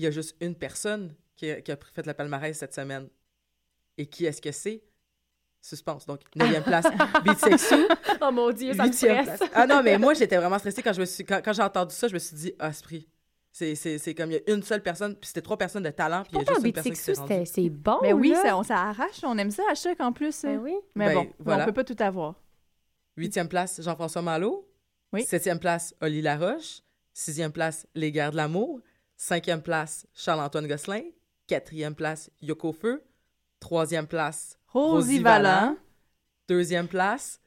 il 0.00 0.04
y 0.04 0.06
a 0.06 0.10
juste 0.10 0.34
une 0.40 0.54
personne 0.54 1.14
qui 1.36 1.50
a, 1.50 1.60
qui 1.60 1.70
a 1.72 1.76
fait 1.94 2.06
le 2.06 2.14
palmarès 2.14 2.56
cette 2.56 2.74
semaine. 2.74 3.08
Et 3.98 4.06
qui 4.06 4.24
est-ce 4.26 4.40
que 4.40 4.50
c'est? 4.52 4.82
Suspense. 5.60 6.06
Donc, 6.06 6.20
neuvième 6.34 6.62
place, 6.62 6.86
Beat 7.24 7.38
Sexu. 7.38 7.86
Oh 8.22 8.30
mon 8.32 8.50
Dieu, 8.50 8.72
ça 8.72 8.86
me 8.86 8.92
stresse. 8.92 9.26
place. 9.26 9.40
Ah 9.54 9.66
non, 9.66 9.82
mais 9.82 9.98
moi, 9.98 10.14
j'étais 10.14 10.36
vraiment 10.38 10.58
stressée 10.58 10.82
quand 10.82 10.94
je 10.94 11.00
me 11.00 11.04
suis 11.04 11.22
quand, 11.24 11.42
quand 11.44 11.52
j'ai 11.52 11.62
entendu 11.62 11.94
ça, 11.94 12.08
je 12.08 12.14
me 12.14 12.18
suis 12.18 12.34
dit, 12.34 12.52
ah, 12.58 12.68
Esprit. 12.70 13.06
C'est 13.52 13.74
c'est- 13.74 13.98
c'est 13.98 14.14
comme 14.14 14.30
il 14.30 14.34
y 14.34 14.50
a 14.50 14.54
une 14.54 14.62
seule 14.62 14.82
personne, 14.82 15.16
puis 15.16 15.26
c'était 15.26 15.42
trois 15.42 15.58
personnes 15.58 15.82
de 15.82 15.90
talent, 15.90 16.22
puis 16.22 16.30
il 16.32 16.34
y 16.34 16.36
a 16.36 16.44
Pourtant, 16.44 16.54
juste 16.54 16.66
une 16.66 16.72
personne 16.72 17.26
qui 17.28 17.46
c'est 17.46 17.68
bon. 17.68 17.98
Mais 18.00 18.12
oui, 18.14 18.30
là. 18.30 18.42
ça, 18.42 18.56
on, 18.56 18.62
ça 18.62 18.76
arrache. 18.78 19.20
On 19.24 19.36
aime 19.36 19.50
ça 19.50 19.64
à 19.70 19.74
choc 19.74 20.00
en 20.00 20.12
plus. 20.12 20.40
Ben 20.42 20.56
oui. 20.58 20.74
Mais 20.94 21.08
Ben, 21.08 21.14
bon, 21.14 21.32
voilà. 21.40 21.64
on 21.64 21.66
peut 21.66 21.72
pas 21.74 21.84
tout 21.84 21.96
avoir. 22.02 22.36
Huitième 23.16 23.48
place, 23.48 23.82
Jean-François 23.82 24.22
Malo. 24.22 24.66
Oui. 25.12 25.24
Septième 25.24 25.58
place, 25.58 25.92
Oli 26.00 26.22
Laroche. 26.22 26.80
Sixième 27.12 27.50
place, 27.52 27.86
Les 27.94 28.12
Guerres 28.12 28.30
de 28.30 28.36
l'amour. 28.36 28.80
Cinquième 29.22 29.60
place, 29.60 30.06
Charles-Antoine 30.14 30.66
Gosselin. 30.66 31.02
Quatrième 31.46 31.94
place, 31.94 32.30
Yoko 32.40 32.72
Feu. 32.72 33.02
Troisième 33.60 34.06
place, 34.06 34.58
Rosie, 34.68 35.18
Vallant. 35.18 35.76
Deuxième 36.48 36.88
place, 36.88 37.38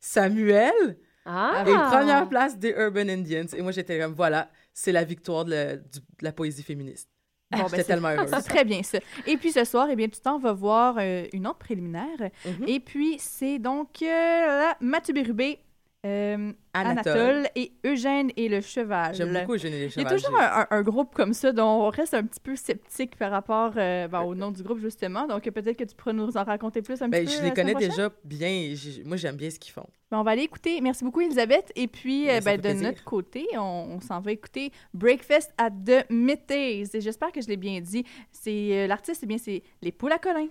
Samuel. 0.00 0.98
Ah! 1.24 1.62
Et 1.64 1.70
première 1.72 2.28
place, 2.28 2.58
des 2.58 2.70
Urban 2.70 3.08
Indians. 3.08 3.46
Et 3.56 3.62
moi, 3.62 3.70
j'étais 3.70 4.00
comme, 4.00 4.14
voilà, 4.14 4.50
c'est 4.74 4.90
la 4.90 5.04
victoire 5.04 5.44
de 5.44 5.50
la, 5.52 5.76
du- 5.76 6.00
de 6.00 6.04
la 6.22 6.32
poésie 6.32 6.64
féministe. 6.64 7.08
Bon, 7.52 7.58
ben, 7.58 7.64
J'étais 7.66 7.76
c'est- 7.76 7.84
tellement 7.84 8.08
heureuse. 8.16 8.28
C'est 8.34 8.42
très 8.42 8.64
bien 8.64 8.82
ça. 8.82 8.98
Et 9.24 9.36
puis 9.36 9.52
ce 9.52 9.62
soir, 9.64 9.86
eh 9.90 9.94
bien, 9.94 10.08
tu 10.08 10.18
t'en 10.20 10.40
vas 10.40 10.52
voir 10.52 10.96
euh, 10.98 11.24
une 11.32 11.46
autre 11.46 11.58
préliminaire. 11.60 12.18
Mhm. 12.44 12.66
Et 12.66 12.80
puis 12.80 13.16
c'est 13.20 13.60
donc 13.60 14.02
euh, 14.02 14.72
Mathieu 14.80 15.14
Bérubé, 15.14 15.60
euh, 16.04 16.52
Anatole. 16.74 17.12
Anatole 17.18 17.48
et 17.54 17.72
Eugène 17.84 18.30
et 18.36 18.48
le 18.48 18.60
cheval. 18.60 19.14
J'aime 19.14 19.32
beaucoup 19.32 19.54
Eugénie 19.54 19.78
Les 19.78 19.86
Il 19.96 20.02
y 20.02 20.04
a 20.06 20.10
toujours 20.10 20.36
un, 20.38 20.62
un- 20.62 20.66
un 20.70 20.82
groupe 20.82 21.14
comme 21.14 21.32
ça 21.32 21.52
dont 21.52 21.64
on 21.86 21.88
reste 21.90 22.14
un 22.14 22.24
petit 22.24 22.40
peu 22.40 22.56
sceptique 22.56 23.16
par 23.16 23.30
rapport 23.30 23.72
euh, 23.76 24.08
ben, 24.08 24.22
au 24.22 24.34
nom 24.34 24.50
du 24.50 24.62
groupe, 24.62 24.78
justement. 24.80 25.26
Donc, 25.26 25.44
peut-être 25.48 25.76
que 25.76 25.84
tu 25.84 25.94
pourras 25.94 26.12
nous 26.12 26.36
en 26.36 26.44
raconter 26.44 26.82
plus 26.82 27.00
un 27.02 27.08
Ben, 27.08 27.24
petit 27.24 27.36
peu. 27.36 27.42
je 27.42 27.46
les 27.48 27.54
connais 27.54 27.74
déjà 27.74 28.10
bien. 28.24 28.74
Moi, 29.04 29.16
j'aime 29.16 29.36
bien 29.36 29.50
ce 29.50 29.58
qu'ils 29.58 29.72
font. 29.72 29.86
Ben, 30.10 30.18
on 30.18 30.22
va 30.24 30.32
aller 30.32 30.42
écouter. 30.42 30.80
Merci 30.80 31.04
beaucoup, 31.04 31.20
Elisabeth. 31.20 31.70
Et 31.76 31.86
puis, 31.86 32.28
euh, 32.28 32.40
de 32.40 32.60
plaisir. 32.62 32.88
notre 32.88 33.04
côté, 33.04 33.46
on, 33.54 33.86
on 33.96 34.00
s'en 34.00 34.20
va 34.20 34.32
écouter 34.32 34.72
Breakfast 34.92 35.52
at 35.56 35.70
the. 35.70 36.04
Et 36.50 36.84
j'espère 37.00 37.32
que 37.32 37.40
je 37.40 37.48
l'ai 37.48 37.56
bien 37.56 37.80
dit. 37.80 38.04
C'est 38.30 38.70
euh, 38.72 38.86
L'artiste, 38.86 39.20
eh 39.22 39.26
bien, 39.26 39.38
c'est 39.38 39.62
Les 39.80 39.92
Poules 39.92 40.12
à 40.12 40.18
Colin. 40.18 40.48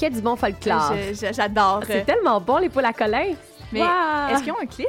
Y 0.00 0.04
a 0.06 0.10
du 0.10 0.20
bon 0.20 0.36
folklore. 0.36 0.92
J'adore. 1.32 1.82
C'est 1.86 2.04
tellement 2.04 2.40
bon, 2.40 2.58
les 2.58 2.68
poules 2.68 2.84
à 2.84 2.92
Colin. 2.92 3.32
Mais 3.72 3.80
Wow. 3.80 3.86
est-ce 4.30 4.42
qu'ils 4.42 4.52
ont 4.52 4.60
un 4.62 4.66
clip? 4.66 4.88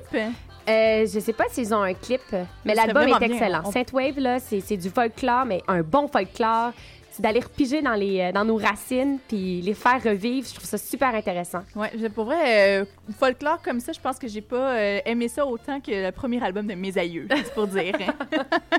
Euh, 0.69 1.05
je 1.11 1.19
sais 1.19 1.33
pas 1.33 1.45
s'ils 1.49 1.73
ont 1.73 1.81
un 1.81 1.93
clip, 1.93 2.21
mais 2.65 2.75
l'album 2.75 3.07
est 3.07 3.21
excellent. 3.25 3.61
On- 3.65 3.71
Synthwave, 3.71 4.19
là, 4.19 4.37
c'est 4.39 4.77
du 4.77 4.89
folklore, 4.89 5.45
mais 5.45 5.61
un 5.67 5.81
bon 5.81 6.07
folklore. 6.07 6.71
C'est 7.09 7.23
d'aller 7.23 7.39
repiger 7.39 7.81
dans, 7.81 7.95
les, 7.95 8.19
euh, 8.21 8.31
dans 8.31 8.45
nos 8.45 8.57
racines 8.57 9.17
puis 9.27 9.59
les 9.61 9.73
faire 9.73 9.99
revivre. 10.03 10.47
Je 10.47 10.53
trouve 10.53 10.67
ça 10.69 10.77
super 10.77 11.15
intéressant. 11.15 11.61
Je- 11.99 12.07
pour 12.09 12.25
vrai, 12.25 12.81
euh, 12.81 12.85
folklore 13.17 13.59
comme 13.63 13.79
ça, 13.79 13.91
je 13.91 13.99
pense 13.99 14.19
que 14.19 14.27
j'ai 14.27 14.41
pas 14.41 14.73
euh, 14.73 14.99
aimé 15.03 15.27
ça 15.27 15.43
autant 15.43 15.79
que 15.79 15.89
le 15.89 16.11
premier 16.11 16.43
album 16.43 16.67
de 16.67 16.75
mes 16.75 16.95
aïeux, 16.95 17.27
c'est 17.31 17.53
pour 17.55 17.65
dire. 17.65 17.95
hein. 17.99 18.13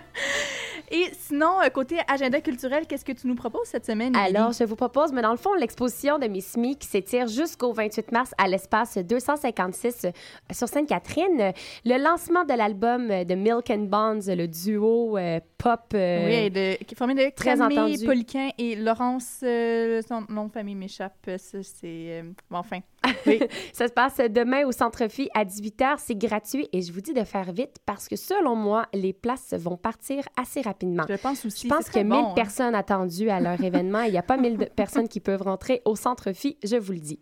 Et 0.91 1.05
sinon, 1.13 1.61
euh, 1.63 1.69
côté 1.69 1.97
agenda 2.09 2.41
culturel, 2.41 2.87
qu'est-ce 2.87 3.05
que 3.05 3.13
tu 3.13 3.27
nous 3.27 3.35
proposes 3.35 3.67
cette 3.69 3.85
semaine? 3.85 4.15
Émilie? 4.17 4.37
Alors, 4.37 4.53
je 4.53 4.65
vous 4.65 4.77
propose, 4.77 5.13
mais 5.13 5.23
dans 5.23 5.31
le 5.33 5.37
fond, 5.37 5.53
l'exposition 5.55 6.19
de 6.19 6.27
Miss 6.27 6.57
Me 6.57 6.75
qui 6.75 6.89
s'étire 6.89 7.27
jusqu'au 7.29 7.73
28 7.73 8.11
mars 8.13 8.33
à 8.39 8.49
l'espace 8.49 8.97
256 8.97 10.05
euh, 10.07 10.11
sur 10.53 10.69
Sainte-Catherine. 10.69 11.53
Le 11.85 12.03
lancement 12.03 12.45
de 12.45 12.55
l'album 12.55 13.09
de 13.09 13.35
Milk 13.35 13.71
and 13.71 13.87
Bonds, 13.91 14.21
le 14.29 14.47
duo 14.47 15.19
euh, 15.19 15.41
pop. 15.59 15.81
euh, 15.95 16.27
Oui, 16.27 16.51
de, 16.51 16.83
qui 16.85 16.95
est 16.95 16.99
formé 16.99 17.15
de 17.15 17.31
très 17.35 17.57
Camille. 17.59 18.05
Poliquin 18.07 18.49
et 18.57 18.75
Laurence, 18.77 19.41
euh, 19.43 20.01
son 20.09 20.25
nom 20.29 20.47
de 20.47 20.53
famille 20.53 20.75
m'échappe, 20.75 21.31
ça 21.37 21.59
c'est... 21.63 22.23
bon, 22.51 22.59
enfin, 22.59 22.81
oui. 23.27 23.41
Ça 23.73 23.89
se 23.89 23.93
passe 23.93 24.17
demain 24.19 24.65
au 24.67 24.73
Centre 24.73 25.09
Phi 25.09 25.29
à 25.35 25.45
18h. 25.45 25.97
C'est 25.99 26.17
gratuit 26.17 26.69
et 26.73 26.83
je 26.83 26.93
vous 26.93 27.01
dis 27.01 27.13
de 27.15 27.25
faire 27.25 27.53
vite 27.53 27.77
parce 27.87 28.09
que 28.09 28.17
selon 28.17 28.55
moi, 28.57 28.87
les 28.93 29.13
places 29.13 29.55
vont 29.55 29.77
partir 29.77 30.25
assez 30.37 30.61
rapidement. 30.61 30.78
Je 30.83 31.17
pense 31.17 31.45
aussi, 31.47 31.69
Je 31.69 31.75
pense 31.75 31.85
très 31.87 32.05
1000 32.05 32.09
bon, 32.13 32.29
hein. 32.31 32.33
personnes 32.35 32.75
attendues 32.75 33.31
à 33.31 33.41
leur 33.41 33.61
événement. 33.63 34.03
Il 34.03 34.13
n'y 34.13 34.19
a 34.19 34.23
pas 34.23 34.37
1000 34.37 34.57
de- 34.59 34.65
personnes 34.77 35.09
qui 35.09 35.21
peuvent 35.21 35.43
rentrer 35.43 35.83
au 35.85 35.97
Centre 35.97 36.33
Phi, 36.33 36.57
je 36.65 36.77
vous 36.77 36.93
le 36.93 36.99
dis. 37.01 37.19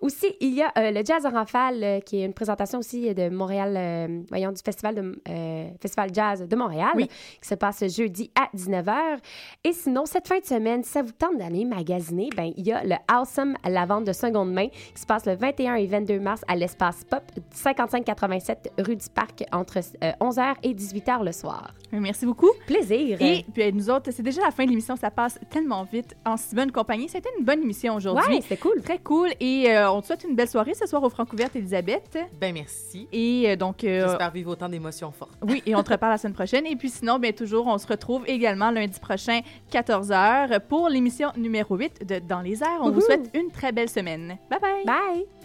Aussi, 0.00 0.26
il 0.40 0.54
y 0.54 0.62
a 0.62 0.72
euh, 0.78 0.90
le 0.90 1.04
Jazz 1.04 1.24
en 1.26 1.30
rafale, 1.30 1.82
euh, 1.82 2.00
qui 2.00 2.20
est 2.20 2.24
une 2.24 2.34
présentation 2.34 2.78
aussi 2.78 3.14
de 3.14 3.28
Montréal, 3.28 3.74
euh, 3.76 4.22
voyons, 4.28 4.52
du 4.52 4.60
Festival, 4.64 4.94
de, 4.94 5.22
euh, 5.28 5.68
Festival 5.80 6.10
Jazz 6.12 6.46
de 6.46 6.56
Montréal, 6.56 6.90
Oui. 6.94 7.08
qui 7.40 7.48
se 7.48 7.54
passe 7.54 7.84
jeudi 7.94 8.30
à 8.40 8.48
19h. 8.56 9.18
Et 9.64 9.72
sinon, 9.72 10.04
cette 10.06 10.28
fin 10.28 10.38
de 10.38 10.44
semaine, 10.44 10.82
si 10.84 10.90
ça 10.90 11.02
vous 11.02 11.12
tente 11.12 11.36
d'aller 11.38 11.64
magasiner, 11.64 12.28
ben, 12.36 12.52
il 12.56 12.66
y 12.66 12.72
a 12.72 12.82
le 12.84 12.96
Awesome 13.08 13.54
la 13.68 13.86
vente 13.86 14.04
de 14.04 14.12
seconde 14.12 14.52
main 14.52 14.68
qui 14.68 15.00
se 15.00 15.06
passe 15.06 15.26
le 15.26 15.34
21 15.34 15.74
et 15.74 15.86
22 15.86 16.20
mars 16.20 16.42
à 16.48 16.56
l'espace 16.56 17.04
Pop, 17.04 17.22
5587 17.52 18.72
rue 18.78 18.96
du 18.96 19.06
Parc, 19.14 19.44
entre 19.52 19.78
euh, 19.78 20.12
11h 20.20 20.54
et 20.62 20.74
18h 20.74 21.24
le 21.24 21.32
soir. 21.32 21.74
Merci 21.92 22.26
beaucoup. 22.26 22.50
Plaisir! 22.66 22.99
Et 23.00 23.44
puis 23.52 23.72
nous 23.72 23.90
autres, 23.90 24.10
c'est 24.12 24.22
déjà 24.22 24.42
la 24.42 24.50
fin 24.50 24.64
de 24.64 24.70
l'émission, 24.70 24.96
ça 24.96 25.10
passe 25.10 25.38
tellement 25.50 25.84
vite 25.84 26.14
en 26.24 26.36
si 26.36 26.54
bonne 26.54 26.70
compagnie. 26.72 27.08
C'était 27.08 27.28
une 27.38 27.44
bonne 27.44 27.62
émission 27.62 27.94
aujourd'hui. 27.94 28.36
ouais, 28.36 28.40
c'était 28.40 28.56
cool. 28.56 28.80
Très 28.82 28.98
cool. 28.98 29.30
Et 29.40 29.70
euh, 29.70 29.90
on 29.90 30.00
te 30.00 30.06
souhaite 30.06 30.24
une 30.28 30.34
belle 30.36 30.48
soirée 30.48 30.74
ce 30.74 30.86
soir 30.86 31.02
au 31.02 31.08
Francouverte, 31.10 31.56
Elisabeth. 31.56 32.18
Ben 32.40 32.52
merci. 32.54 33.08
Et 33.12 33.50
euh, 33.50 33.56
donc, 33.56 33.84
euh, 33.84 34.06
J'espère 34.06 34.30
vivre 34.30 34.50
autant 34.52 34.68
d'émotions 34.68 35.10
fortes. 35.12 35.32
oui, 35.42 35.62
et 35.66 35.74
on 35.74 35.82
te 35.82 35.92
reparle 35.92 36.12
la 36.12 36.18
semaine 36.18 36.34
prochaine. 36.34 36.66
Et 36.66 36.76
puis 36.76 36.88
sinon, 36.90 37.18
bien 37.18 37.32
toujours, 37.32 37.66
on 37.66 37.78
se 37.78 37.86
retrouve 37.86 38.24
également 38.26 38.70
lundi 38.70 38.98
prochain, 39.00 39.40
14h, 39.72 40.60
pour 40.68 40.88
l'émission 40.88 41.30
numéro 41.36 41.76
8 41.76 42.06
de 42.06 42.18
Dans 42.18 42.40
les 42.40 42.62
airs. 42.62 42.80
On 42.80 42.90
vous 42.90 43.00
souhaite 43.00 43.30
une 43.34 43.50
très 43.50 43.72
belle 43.72 43.88
semaine. 43.88 44.38
Bye 44.50 44.60
bye! 44.60 44.84
Bye! 44.84 45.39